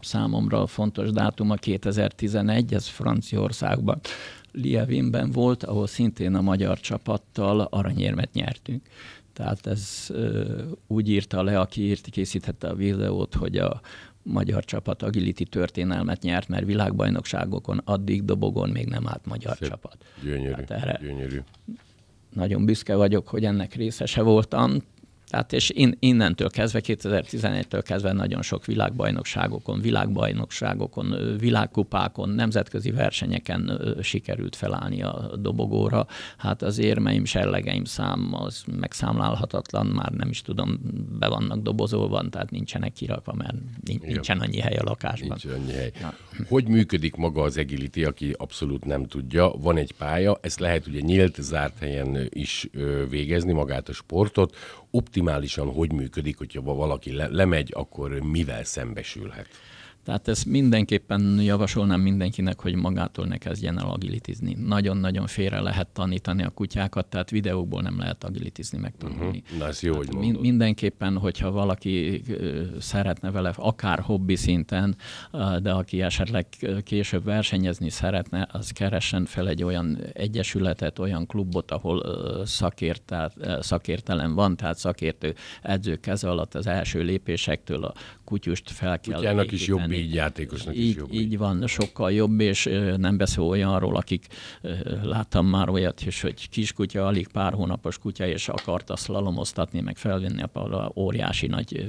számomra 0.00 0.66
fontos 0.66 1.10
dátum 1.10 1.50
a 1.50 1.54
2011, 1.54 2.74
ez 2.74 2.86
francia 2.86 3.18
Franciaországban, 3.20 4.00
Lievinben 4.52 5.30
volt, 5.30 5.64
ahol 5.64 5.86
szintén 5.86 6.34
a 6.34 6.40
magyar 6.40 6.80
csapattal 6.80 7.60
aranyérmet 7.60 8.32
nyertünk. 8.32 8.82
Tehát 9.32 9.66
ez 9.66 10.08
úgy 10.86 11.08
írta 11.08 11.42
le, 11.42 11.60
aki 11.60 11.82
írt, 11.82 12.08
készítette 12.08 12.68
a 12.68 12.74
videót, 12.74 13.34
hogy 13.34 13.56
a 13.56 13.80
magyar 14.22 14.64
csapat 14.64 15.02
agility 15.02 15.42
történelmet 15.42 16.22
nyert, 16.22 16.48
mert 16.48 16.64
világbajnokságokon 16.64 17.80
addig 17.84 18.24
dobogon 18.24 18.70
még 18.70 18.86
nem 18.86 19.08
állt 19.08 19.26
magyar 19.26 19.56
Szép. 19.56 19.68
csapat. 19.68 19.96
Gyönyörű, 20.22 20.62
erre 20.68 20.98
gyönyörű. 21.02 21.38
Nagyon 22.34 22.64
büszke 22.64 22.94
vagyok, 22.94 23.28
hogy 23.28 23.44
ennek 23.44 23.74
részese 23.74 24.22
voltam. 24.22 24.76
Tehát 25.30 25.52
és 25.52 25.70
in, 25.70 25.96
innentől 25.98 26.50
kezdve, 26.50 26.80
2011-től 26.82 27.82
kezdve 27.84 28.12
nagyon 28.12 28.42
sok 28.42 28.64
világbajnokságokon, 28.64 29.80
világbajnokságokon, 29.80 31.36
világkupákon, 31.38 32.28
nemzetközi 32.28 32.90
versenyeken 32.90 33.80
sikerült 34.02 34.56
felállni 34.56 35.02
a 35.02 35.30
dobogóra. 35.36 36.06
Hát 36.36 36.62
az 36.62 36.78
érmeim, 36.78 37.24
sellegeim 37.24 37.84
szám 37.84 38.28
az 38.32 38.64
megszámlálhatatlan, 38.80 39.86
már 39.86 40.12
nem 40.12 40.28
is 40.28 40.42
tudom, 40.42 40.80
be 41.18 41.28
vannak 41.28 41.62
dobozolva, 41.62 42.28
tehát 42.28 42.50
nincsenek 42.50 42.92
kirakva, 42.92 43.32
mert 43.32 43.56
nincsen 43.84 44.38
annyi 44.38 44.60
hely 44.60 44.76
a 44.76 44.82
lakásban. 44.84 45.38
Nincs 45.42 45.56
annyi 45.58 45.72
hely. 45.72 45.92
Na. 46.00 46.14
Hogy 46.48 46.68
működik 46.68 47.14
maga 47.14 47.42
az 47.42 47.56
Agility, 47.56 48.04
aki 48.04 48.34
abszolút 48.38 48.84
nem 48.84 49.06
tudja? 49.06 49.52
Van 49.58 49.76
egy 49.76 49.92
pálya, 49.92 50.38
ezt 50.40 50.60
lehet 50.60 50.86
ugye 50.86 51.00
nyílt, 51.00 51.36
zárt 51.40 51.78
helyen 51.78 52.28
is 52.28 52.68
végezni 53.08 53.52
magát 53.52 53.88
a 53.88 53.92
sportot 53.92 54.56
optimálisan 55.20 55.72
hogy 55.72 55.92
működik, 55.92 56.38
hogyha 56.38 56.62
valaki 56.62 57.12
le, 57.12 57.28
lemegy, 57.28 57.70
akkor 57.74 58.10
mivel 58.10 58.64
szembesülhet? 58.64 59.46
Tehát 60.04 60.28
ezt 60.28 60.46
mindenképpen 60.46 61.40
javasolnám 61.42 62.00
mindenkinek, 62.00 62.60
hogy 62.60 62.74
magától 62.74 63.26
ne 63.26 63.36
kezdjen 63.36 63.78
el 63.78 63.88
agilitizni. 63.88 64.56
Nagyon-nagyon 64.66 65.26
félre 65.26 65.60
lehet 65.60 65.88
tanítani 65.88 66.42
a 66.42 66.48
kutyákat, 66.48 67.06
tehát 67.06 67.30
videókból 67.30 67.82
nem 67.82 67.98
lehet 67.98 68.24
agilitizni, 68.24 68.78
megtanulni. 68.78 69.42
Uh-huh. 69.44 69.58
Na, 69.58 69.66
ez 69.66 69.82
jó, 69.82 69.94
hát 69.94 70.04
hogy 70.04 70.14
mondod. 70.14 70.40
Mindenképpen, 70.42 71.18
hogyha 71.18 71.50
valaki 71.50 72.22
szeretne 72.78 73.30
vele, 73.30 73.52
akár 73.56 74.00
hobbi 74.00 74.36
szinten, 74.36 74.96
de 75.62 75.70
aki 75.70 76.02
esetleg 76.02 76.46
később 76.82 77.24
versenyezni 77.24 77.90
szeretne, 77.90 78.48
az 78.52 78.70
keressen 78.70 79.24
fel 79.24 79.48
egy 79.48 79.62
olyan 79.62 79.98
egyesületet, 80.12 80.98
olyan 80.98 81.26
klubot, 81.26 81.70
ahol 81.70 82.02
szakértel, 82.44 83.32
szakértelem 83.60 84.34
van, 84.34 84.56
tehát 84.56 84.78
szakértő 84.78 85.34
edzők 85.62 86.00
keze 86.00 86.28
alatt 86.28 86.54
az 86.54 86.66
első 86.66 87.02
lépésektől 87.02 87.84
a 87.84 87.94
kutyust 88.24 88.70
fel 88.70 89.00
kell 89.00 89.14
Kutyának 89.14 89.52
is 89.52 89.66
jobb 89.66 89.89
így, 89.92 90.14
játékosnak 90.14 90.76
így, 90.76 90.88
is 90.88 90.94
jobb. 90.94 91.12
Így 91.12 91.38
van, 91.38 91.66
sokkal 91.66 92.12
jobb, 92.12 92.40
és 92.40 92.68
nem 92.96 93.16
beszél 93.16 93.42
olyanról, 93.42 93.96
akik 93.96 94.26
láttam 95.02 95.46
már 95.46 95.68
olyat 95.68 96.06
is, 96.06 96.20
hogy 96.20 96.48
kiskutya, 96.48 97.06
alig 97.06 97.28
pár 97.28 97.52
hónapos 97.52 97.98
kutya, 97.98 98.26
és 98.26 98.48
akarta 98.48 98.96
szlalomoztatni, 98.96 99.80
meg 99.80 99.96
felvenni 99.96 100.42
a 100.42 100.92
óriási 100.94 101.46
nagy 101.46 101.88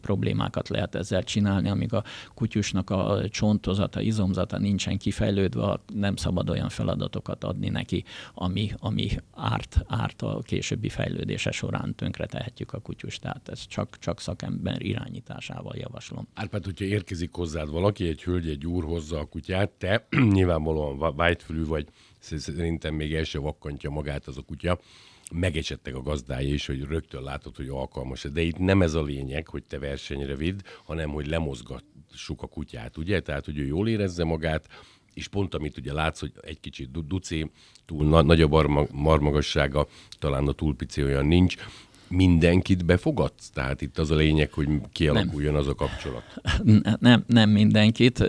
problémákat 0.00 0.68
lehet 0.68 0.94
ezzel 0.94 1.22
csinálni, 1.22 1.68
amíg 1.68 1.92
a 1.92 2.04
kutyusnak 2.34 2.90
a 2.90 3.28
csontozata, 3.28 4.00
izomzata 4.00 4.58
nincsen 4.58 4.98
kifejlődve, 4.98 5.80
nem 5.94 6.16
szabad 6.16 6.50
olyan 6.50 6.68
feladatokat 6.68 7.44
adni 7.44 7.68
neki, 7.68 8.04
ami, 8.34 8.70
ami 8.78 9.08
árt, 9.34 9.84
árt 9.86 10.22
a 10.22 10.40
későbbi 10.42 10.88
fejlődése 10.88 11.50
során 11.50 11.94
tönkre 11.94 12.26
tehetjük 12.26 12.72
a 12.72 12.78
kutyust. 12.78 13.20
Tehát 13.20 13.48
ez 13.48 13.66
csak, 13.66 13.98
csak 13.98 14.20
szakember 14.20 14.82
irányítás 14.82 15.46
alkalmazásával 15.46 15.76
javaslom. 15.76 16.28
Árpád, 16.34 16.64
hogyha 16.64 16.84
érkezik 17.06 17.34
hozzád 17.34 17.70
valaki, 17.70 18.08
egy 18.08 18.22
hölgy, 18.22 18.48
egy 18.48 18.66
úr 18.66 18.84
hozza 18.84 19.18
a 19.18 19.24
kutyát, 19.24 19.70
te 19.70 20.06
nyilvánvalóan 20.36 21.16
vágyfülű 21.16 21.64
vagy, 21.64 21.88
szerintem 22.20 22.94
még 22.94 23.14
el 23.14 23.24
se 23.24 23.38
vakkantja 23.38 23.90
magát 23.90 24.26
az 24.26 24.38
a 24.38 24.42
kutya, 24.42 24.78
megecsettek 25.32 25.94
a 25.94 26.02
gazdája 26.02 26.52
is, 26.52 26.66
hogy 26.66 26.82
rögtön 26.82 27.22
látod, 27.22 27.56
hogy 27.56 27.68
alkalmas. 27.68 28.22
De 28.22 28.40
itt 28.40 28.58
nem 28.58 28.82
ez 28.82 28.94
a 28.94 29.02
lényeg, 29.02 29.48
hogy 29.48 29.62
te 29.64 29.78
versenyre 29.78 30.36
vidd, 30.36 30.58
hanem 30.84 31.10
hogy 31.10 31.26
lemozgassuk 31.26 32.42
a 32.42 32.46
kutyát, 32.46 32.96
ugye? 32.96 33.20
Tehát, 33.20 33.44
hogy 33.44 33.58
ő 33.58 33.66
jól 33.66 33.88
érezze 33.88 34.24
magát, 34.24 34.68
és 35.14 35.28
pont 35.28 35.54
amit 35.54 35.76
ugye 35.76 35.92
látsz, 35.92 36.20
hogy 36.20 36.32
egy 36.42 36.60
kicsit 36.60 37.06
duci, 37.06 37.50
túl 37.84 38.08
na- 38.08 38.22
nagyobb 38.22 38.52
marmagassága, 38.92 39.86
talán 40.18 40.48
a 40.48 40.52
túlpici 40.52 41.02
olyan 41.02 41.26
nincs, 41.26 41.56
mindenkit 42.08 42.84
befogadsz? 42.84 43.50
Tehát 43.50 43.82
itt 43.82 43.98
az 43.98 44.10
a 44.10 44.14
lényeg, 44.14 44.52
hogy 44.52 44.68
kialakuljon 44.92 45.52
nem. 45.52 45.60
az 45.60 45.68
a 45.68 45.74
kapcsolat. 45.74 46.22
Nem, 47.00 47.24
nem 47.26 47.50
mindenkit. 47.50 48.24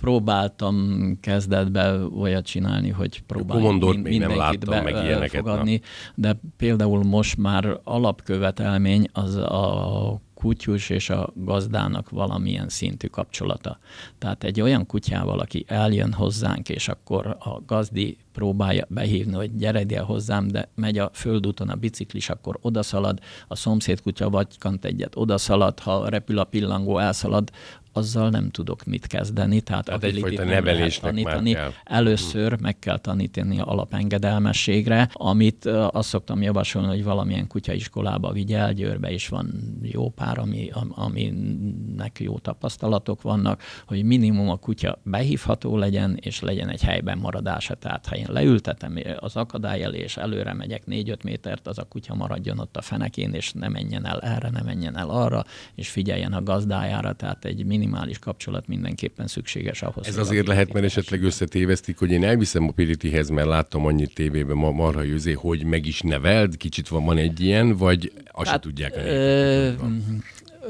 Próbáltam 0.00 1.18
kezdetben 1.20 2.12
olyat 2.18 2.46
csinálni, 2.46 2.90
hogy 2.90 3.22
próbálom 3.22 3.76
mind, 3.76 4.02
még 4.02 4.18
nem 4.18 4.36
láttam 4.36 4.84
meg 4.84 5.04
ilyeneket, 5.04 5.40
fogadni, 5.40 5.80
de 6.14 6.40
például 6.56 7.04
most 7.04 7.36
már 7.36 7.80
alapkövetelmény 7.84 9.08
az 9.12 9.34
a 9.34 10.20
kutyus 10.46 10.90
és 10.90 11.10
a 11.10 11.32
gazdának 11.34 12.10
valamilyen 12.10 12.68
szintű 12.68 13.06
kapcsolata. 13.06 13.78
Tehát 14.18 14.44
egy 14.44 14.60
olyan 14.60 14.86
kutyával, 14.86 15.38
aki 15.38 15.64
eljön 15.68 16.12
hozzánk, 16.12 16.68
és 16.68 16.88
akkor 16.88 17.26
a 17.26 17.62
gazdi 17.66 18.16
próbálja 18.32 18.86
behívni, 18.88 19.34
hogy 19.34 19.56
gyere 19.56 19.80
ide 19.80 20.00
hozzám, 20.00 20.48
de 20.48 20.68
megy 20.74 20.98
a 20.98 21.10
földúton 21.12 21.68
a 21.68 21.74
biciklis, 21.74 22.30
akkor 22.30 22.58
odaszalad, 22.60 23.18
a 23.48 23.56
szomszéd 23.56 24.02
kutya 24.02 24.30
vagy 24.30 24.58
kant 24.58 24.84
egyet 24.84 25.16
odaszalad, 25.16 25.78
ha 25.78 26.08
repül 26.08 26.38
a 26.38 26.44
pillangó, 26.44 26.98
elszalad, 26.98 27.50
azzal 27.96 28.30
nem 28.30 28.50
tudok 28.50 28.84
mit 28.84 29.06
kezdeni. 29.06 29.60
Tehát, 29.60 29.84
tehát 29.84 30.04
egyfajta 30.04 30.44
nevelésnek 30.44 31.10
tanítani. 31.10 31.52
Már 31.52 31.62
kell. 31.62 31.72
Először 31.84 32.52
hmm. 32.52 32.62
meg 32.62 32.78
kell 32.78 32.98
tanítani 32.98 33.60
alapengedelmességre, 33.60 35.08
amit 35.12 35.64
azt 35.66 36.08
szoktam 36.08 36.42
javasolni, 36.42 36.88
hogy 36.88 37.04
valamilyen 37.04 37.46
kutyaiskolába 37.46 38.32
vigye 38.32 38.58
el, 38.58 38.72
Győrbe 38.72 39.10
is 39.12 39.28
van 39.28 39.78
jó 39.82 40.08
pár, 40.08 40.38
ami, 40.38 40.70
aminek 40.90 42.20
jó 42.20 42.38
tapasztalatok 42.38 43.22
vannak, 43.22 43.62
hogy 43.86 44.04
minimum 44.04 44.48
a 44.48 44.56
kutya 44.56 44.98
behívható 45.02 45.76
legyen, 45.76 46.18
és 46.20 46.40
legyen 46.40 46.68
egy 46.68 46.82
helyben 46.82 47.18
maradása. 47.18 47.74
Tehát 47.74 48.06
ha 48.06 48.16
én 48.16 48.26
leültetem 48.28 48.98
az 49.18 49.36
akadály 49.36 49.82
elé, 49.82 49.98
és 49.98 50.16
előre 50.16 50.52
megyek 50.52 50.82
4-5 50.86 51.24
métert, 51.24 51.66
az 51.66 51.78
a 51.78 51.84
kutya 51.84 52.14
maradjon 52.14 52.58
ott 52.58 52.76
a 52.76 52.82
fenekén, 52.82 53.32
és 53.32 53.52
ne 53.52 53.68
menjen 53.68 54.06
el 54.06 54.20
erre, 54.20 54.50
ne 54.50 54.62
menjen 54.62 54.96
el 54.96 55.08
arra, 55.08 55.44
és 55.74 55.88
figyeljen 55.88 56.32
a 56.32 56.42
gazdájára. 56.42 57.12
Tehát 57.12 57.44
egy 57.44 57.64
minimum 57.64 57.85
minimális 57.86 58.18
kapcsolat 58.18 58.66
mindenképpen 58.66 59.26
szükséges 59.26 59.82
ahhoz. 59.82 60.06
Ez 60.06 60.16
azért 60.16 60.46
lehet, 60.46 60.72
mert 60.72 60.84
esetleg 60.84 61.22
összetévesztik, 61.22 61.98
hogy 61.98 62.10
én 62.10 62.24
elviszem 62.24 62.68
a 62.68 62.72
Piritihez, 62.72 63.28
mert 63.28 63.48
láttam 63.48 63.86
annyit 63.86 64.14
tévében 64.14 64.56
ma 64.56 64.70
marha 64.70 65.02
jőzé, 65.02 65.32
hogy 65.32 65.64
meg 65.64 65.86
is 65.86 66.00
neveld, 66.00 66.56
kicsit 66.56 66.88
van, 66.88 67.04
van 67.04 67.16
egy 67.16 67.40
ilyen, 67.40 67.76
vagy 67.76 68.12
azt 68.32 68.50
hát, 68.50 68.60
tudják. 68.60 68.96
Ö, 68.96 69.72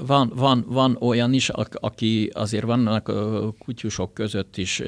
van, 0.07 0.33
van, 0.35 0.65
van 0.69 0.97
olyan 1.01 1.33
is, 1.33 1.49
aki 1.73 2.31
azért 2.35 2.65
vannak 2.65 3.13
kutyusok 3.59 4.15
között 4.15 4.57
is 4.57 4.83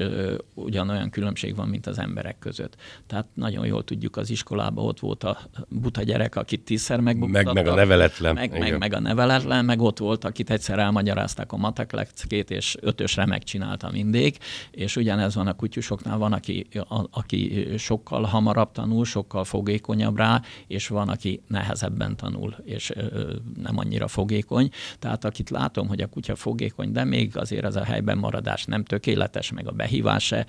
ugyanolyan 0.53 1.09
különbség 1.09 1.55
van, 1.55 1.67
mint 1.67 1.87
az 1.87 1.99
emberek 1.99 2.39
között. 2.39 2.75
Tehát 3.07 3.25
nagyon 3.33 3.65
jól 3.65 3.83
tudjuk, 3.83 4.17
az 4.17 4.29
iskolában 4.29 4.85
ott 4.85 4.99
volt 4.99 5.23
a 5.23 5.37
buta 5.67 6.03
gyerek, 6.03 6.35
akit 6.35 6.61
tízszer 6.61 6.99
megbuktatta. 6.99 7.53
Meg, 7.53 7.63
meg 7.63 7.73
a 7.73 7.75
neveletlen. 7.75 8.33
Meg, 8.33 8.59
meg, 8.59 8.77
meg, 8.77 8.93
a 8.93 8.99
neveletlen, 8.99 9.65
meg 9.65 9.81
ott 9.81 9.97
volt, 9.97 10.23
akit 10.23 10.49
egyszer 10.49 10.79
elmagyarázták 10.79 11.51
a 11.51 11.57
matek 11.57 11.91
leckét, 11.91 12.51
és 12.51 12.77
ötösre 12.81 13.25
megcsinálta 13.25 13.89
mindig. 13.91 14.37
És 14.71 14.95
ugyanez 14.95 15.35
van 15.35 15.47
a 15.47 15.53
kutyusoknál, 15.53 16.17
van, 16.17 16.33
aki, 16.33 16.67
a, 16.71 17.07
aki 17.11 17.67
sokkal 17.77 18.23
hamarabb 18.23 18.71
tanul, 18.71 19.05
sokkal 19.05 19.43
fogékonyabb 19.43 20.17
rá, 20.17 20.41
és 20.67 20.87
van, 20.87 21.09
aki 21.09 21.41
nehezebben 21.47 22.15
tanul, 22.15 22.55
és 22.63 22.91
ö, 22.95 23.33
nem 23.61 23.77
annyira 23.77 24.07
fogékony. 24.07 24.69
Tehát 24.99 25.25
akit 25.25 25.49
látom, 25.49 25.87
hogy 25.87 26.01
a 26.01 26.07
kutya 26.07 26.35
fogékony, 26.35 26.91
de 26.91 27.03
még 27.03 27.37
azért 27.37 27.65
ez 27.65 27.75
a 27.75 27.83
helyben 27.83 28.17
maradás 28.17 28.65
nem 28.65 28.83
tökéletes, 28.83 29.51
meg 29.51 29.67
a 29.67 29.71
behívás 29.71 30.25
se, 30.25 30.45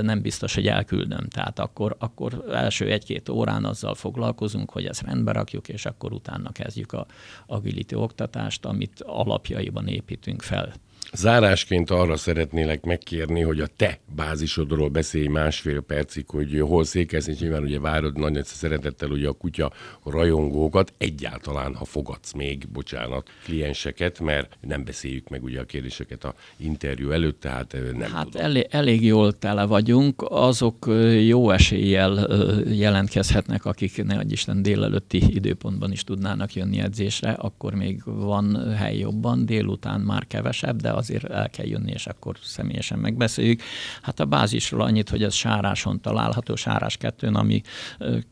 nem 0.00 0.22
biztos, 0.22 0.54
hogy 0.54 0.66
elküldöm. 0.66 1.28
Tehát 1.28 1.58
akkor, 1.58 1.96
akkor 1.98 2.44
első 2.52 2.90
egy-két 2.90 3.28
órán 3.28 3.64
azzal 3.64 3.94
foglalkozunk, 3.94 4.70
hogy 4.70 4.86
ezt 4.86 5.02
rendbe 5.02 5.32
rakjuk, 5.32 5.68
és 5.68 5.86
akkor 5.86 6.12
utána 6.12 6.52
kezdjük 6.52 6.92
a 6.92 7.06
agility 7.46 7.94
oktatást, 7.94 8.64
amit 8.64 9.02
alapjaiban 9.02 9.86
építünk 9.88 10.42
fel. 10.42 10.72
Zárásként 11.12 11.90
arra 11.90 12.16
szeretnélek 12.16 12.84
megkérni, 12.84 13.40
hogy 13.40 13.60
a 13.60 13.66
te 13.76 13.98
bázisodról 14.16 14.88
beszélj 14.88 15.26
másfél 15.26 15.80
percig, 15.80 16.24
hogy 16.28 16.60
hol 16.60 16.84
székelsz, 16.84 17.26
és 17.26 17.38
nyilván 17.38 17.62
ugye 17.62 17.80
várod 17.80 18.18
nagy 18.18 18.44
szeretettel 18.44 19.10
ugye 19.10 19.28
a 19.28 19.32
kutya 19.32 19.72
rajongókat, 20.04 20.92
egyáltalán, 20.98 21.74
ha 21.74 21.84
fogadsz 21.84 22.32
még, 22.32 22.68
bocsánat, 22.72 23.30
klienseket, 23.44 24.20
mert 24.20 24.58
nem 24.60 24.84
beszéljük 24.84 25.28
meg 25.28 25.42
ugye 25.42 25.60
a 25.60 25.64
kérdéseket 25.64 26.24
a 26.24 26.34
interjú 26.56 27.10
előtt, 27.10 27.40
tehát 27.40 27.76
nem 27.98 28.12
Hát 28.12 28.24
tudom. 28.24 28.42
Elég, 28.42 28.66
elég 28.70 29.04
jól 29.04 29.38
tele 29.38 29.64
vagyunk, 29.64 30.24
azok 30.28 30.86
jó 31.26 31.50
eséllyel 31.50 32.28
jelentkezhetnek, 32.70 33.64
akik 33.64 34.04
ne 34.04 34.20
Isten 34.28 34.62
délelőtti 34.62 35.22
időpontban 35.34 35.92
is 35.92 36.04
tudnának 36.04 36.54
jönni 36.54 36.80
edzésre, 36.80 37.30
akkor 37.30 37.74
még 37.74 38.02
van 38.04 38.74
hely 38.74 38.98
jobban, 38.98 39.46
délután 39.46 40.00
már 40.00 40.26
kevesebb, 40.26 40.80
de 40.80 40.90
azért 40.98 41.24
el 41.24 41.50
kell 41.50 41.66
jönni, 41.66 41.90
és 41.92 42.06
akkor 42.06 42.36
személyesen 42.42 42.98
megbeszéljük. 42.98 43.62
Hát 44.02 44.20
a 44.20 44.24
bázisról 44.24 44.80
annyit, 44.80 45.08
hogy 45.08 45.22
ez 45.22 45.34
Sáráson 45.34 46.00
található, 46.00 46.54
Sárás 46.54 46.96
2 46.96 47.26
ami 47.32 47.62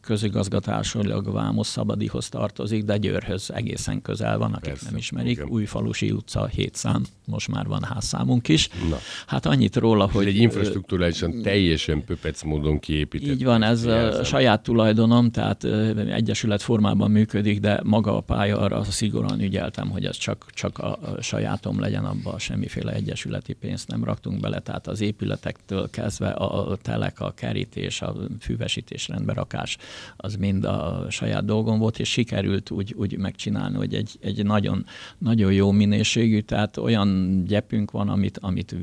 közigazgatásilag 0.00 1.32
Vámos 1.32 1.66
Szabadihoz 1.66 2.28
tartozik, 2.28 2.84
de 2.84 2.96
Győrhöz 2.96 3.50
egészen 3.50 4.02
közel 4.02 4.38
van, 4.38 4.52
akik 4.52 4.68
Persze, 4.68 4.86
nem 4.88 4.96
ismerik. 4.96 5.30
Igen. 5.30 5.48
Újfalusi 5.48 6.10
utca 6.10 6.46
7 6.46 6.74
szám, 6.74 7.04
most 7.24 7.48
már 7.48 7.66
van 7.66 7.82
házszámunk 7.82 8.48
is. 8.48 8.68
Na. 8.68 8.96
Hát 9.26 9.46
annyit 9.46 9.76
róla, 9.76 10.10
hogy... 10.10 10.26
egy 10.26 10.36
infrastruktúrálisan 10.36 11.42
teljesen 11.42 12.04
pöpec 12.04 12.42
módon 12.42 12.78
kiépített. 12.78 13.28
Így 13.28 13.44
van, 13.44 13.62
ez 13.62 13.84
a 13.84 14.24
saját 14.24 14.62
tulajdonom, 14.62 15.30
tehát 15.30 15.64
egyesület 15.94 16.62
formában 16.62 17.10
működik, 17.10 17.60
de 17.60 17.80
maga 17.84 18.16
a 18.16 18.20
pálya 18.20 18.58
arra 18.58 18.84
szigorúan 18.84 19.40
ügyeltem, 19.40 19.90
hogy 19.90 20.04
ez 20.04 20.16
csak, 20.16 20.46
csak 20.54 20.78
a 20.78 20.98
sajátom 21.20 21.80
legyen 21.80 22.04
abban 22.04 22.38
semmiféle 22.56 22.92
egyesületi 22.92 23.52
pénzt 23.52 23.88
nem 23.88 24.04
raktunk 24.04 24.40
bele, 24.40 24.58
tehát 24.58 24.86
az 24.86 25.00
épületektől 25.00 25.90
kezdve 25.90 26.28
a 26.28 26.76
telek, 26.82 27.20
a 27.20 27.30
kerítés, 27.30 28.02
a 28.02 28.14
füvesítés, 28.40 29.08
rendberakás, 29.08 29.76
az 30.16 30.36
mind 30.36 30.64
a 30.64 31.06
saját 31.10 31.44
dolgom 31.44 31.78
volt, 31.78 31.98
és 31.98 32.10
sikerült 32.10 32.70
úgy, 32.70 32.94
úgy 32.98 33.18
megcsinálni, 33.18 33.76
hogy 33.76 33.94
egy, 33.94 34.18
egy 34.20 34.44
nagyon, 34.44 34.86
nagyon 35.18 35.52
jó 35.52 35.70
minőségű, 35.70 36.40
tehát 36.40 36.76
olyan 36.76 37.42
gyepünk 37.44 37.90
van, 37.90 38.08
amit, 38.08 38.38
amit 38.38 38.76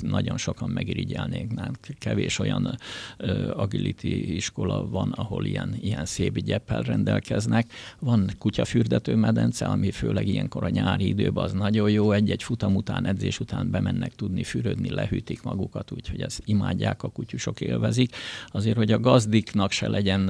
nagyon 0.00 0.36
sokan 0.36 0.70
megirigyelnénk. 0.70 1.52
Kevés 1.98 2.38
olyan 2.38 2.78
uh, 3.18 3.50
agility 3.56 4.34
iskola 4.34 4.88
van, 4.88 5.12
ahol 5.12 5.44
ilyen, 5.44 5.76
ilyen 5.80 6.04
szép 6.04 6.38
gyeppel 6.38 6.82
rendelkeznek. 6.82 7.72
Van 7.98 8.30
kutyafürdető 8.38 9.14
medence, 9.14 9.64
ami 9.64 9.90
főleg 9.90 10.28
ilyenkor 10.28 10.64
a 10.64 10.68
nyári 10.68 11.08
időben 11.08 11.44
az 11.44 11.52
nagyon 11.52 11.90
jó, 11.90 12.12
egy-egy 12.12 12.42
futam 12.42 12.76
után 12.78 13.06
edzés 13.18 13.40
után 13.40 13.70
bemennek 13.70 14.14
tudni 14.14 14.42
fürödni, 14.42 14.90
lehűtik 14.90 15.42
magukat, 15.42 15.92
úgyhogy 15.92 16.20
ezt 16.20 16.42
imádják, 16.44 17.02
a 17.02 17.08
kutyusok 17.08 17.60
élvezik. 17.60 18.16
Azért, 18.46 18.76
hogy 18.76 18.92
a 18.92 19.00
gazdiknak 19.00 19.70
se 19.70 19.88
legyen 19.88 20.20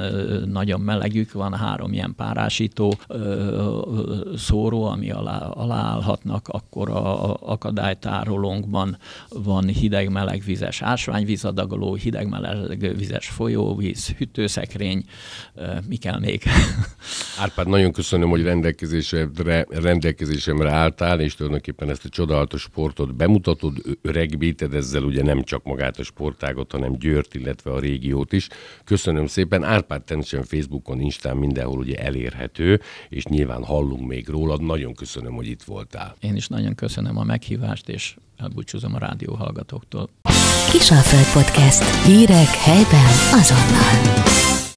nagyon 0.46 0.80
melegük, 0.80 1.32
van 1.32 1.54
három 1.54 1.92
ilyen 1.92 2.14
párásító 2.16 2.94
szóró, 4.36 4.84
ami 4.84 5.10
alá, 5.10 5.38
alá 5.38 5.76
állhatnak, 5.76 6.48
akkor 6.48 6.90
a 6.90 7.34
akadálytárolónkban 7.34 8.98
van 9.28 9.66
hideg-meleg 9.66 10.42
vizes 10.44 10.82
ásványvízadagoló, 10.82 11.94
hideg-meleg 11.94 12.96
vizes 12.96 13.28
folyóvíz, 13.28 14.08
hűtőszekrény, 14.08 15.04
mi 15.88 15.96
kell 15.96 16.18
még? 16.18 16.42
Árpád, 17.42 17.68
nagyon 17.68 17.92
köszönöm, 17.92 18.28
hogy 18.28 18.42
rendelkezésemre, 18.42 19.66
rendelkezésemre 19.68 20.70
álltál, 20.70 21.20
és 21.20 21.34
tulajdonképpen 21.34 21.90
ezt 21.90 22.04
a 22.04 22.08
csodálatos 22.08 22.68
sportot 22.78 23.14
bemutatod, 23.14 23.76
öregbíted 24.02 24.74
ezzel 24.74 25.02
ugye 25.02 25.22
nem 25.22 25.42
csak 25.42 25.64
magát 25.64 25.98
a 25.98 26.02
sportágot, 26.02 26.72
hanem 26.72 26.92
Győrt, 26.98 27.34
illetve 27.34 27.70
a 27.70 27.78
régiót 27.78 28.32
is. 28.32 28.48
Köszönöm 28.84 29.26
szépen. 29.26 29.62
Árpád 29.62 30.02
természetesen 30.02 30.46
Facebookon, 30.46 31.00
Instán 31.00 31.36
mindenhol 31.36 31.78
ugye 31.78 31.96
elérhető, 31.96 32.80
és 33.08 33.24
nyilván 33.24 33.64
hallunk 33.64 34.06
még 34.06 34.28
rólad. 34.28 34.62
Nagyon 34.62 34.94
köszönöm, 34.94 35.34
hogy 35.34 35.46
itt 35.46 35.62
voltál. 35.62 36.16
Én 36.20 36.36
is 36.36 36.48
nagyon 36.48 36.74
köszönöm 36.74 37.18
a 37.18 37.24
meghívást, 37.24 37.88
és 37.88 38.16
elbúcsúzom 38.36 38.94
a 38.94 38.98
rádió 38.98 39.34
hallgatóktól. 39.34 40.08
Kisalföld 40.70 41.32
Podcast. 41.32 42.04
Hírek 42.04 42.48
helyben 42.48 43.12
azonnal. 43.32 44.47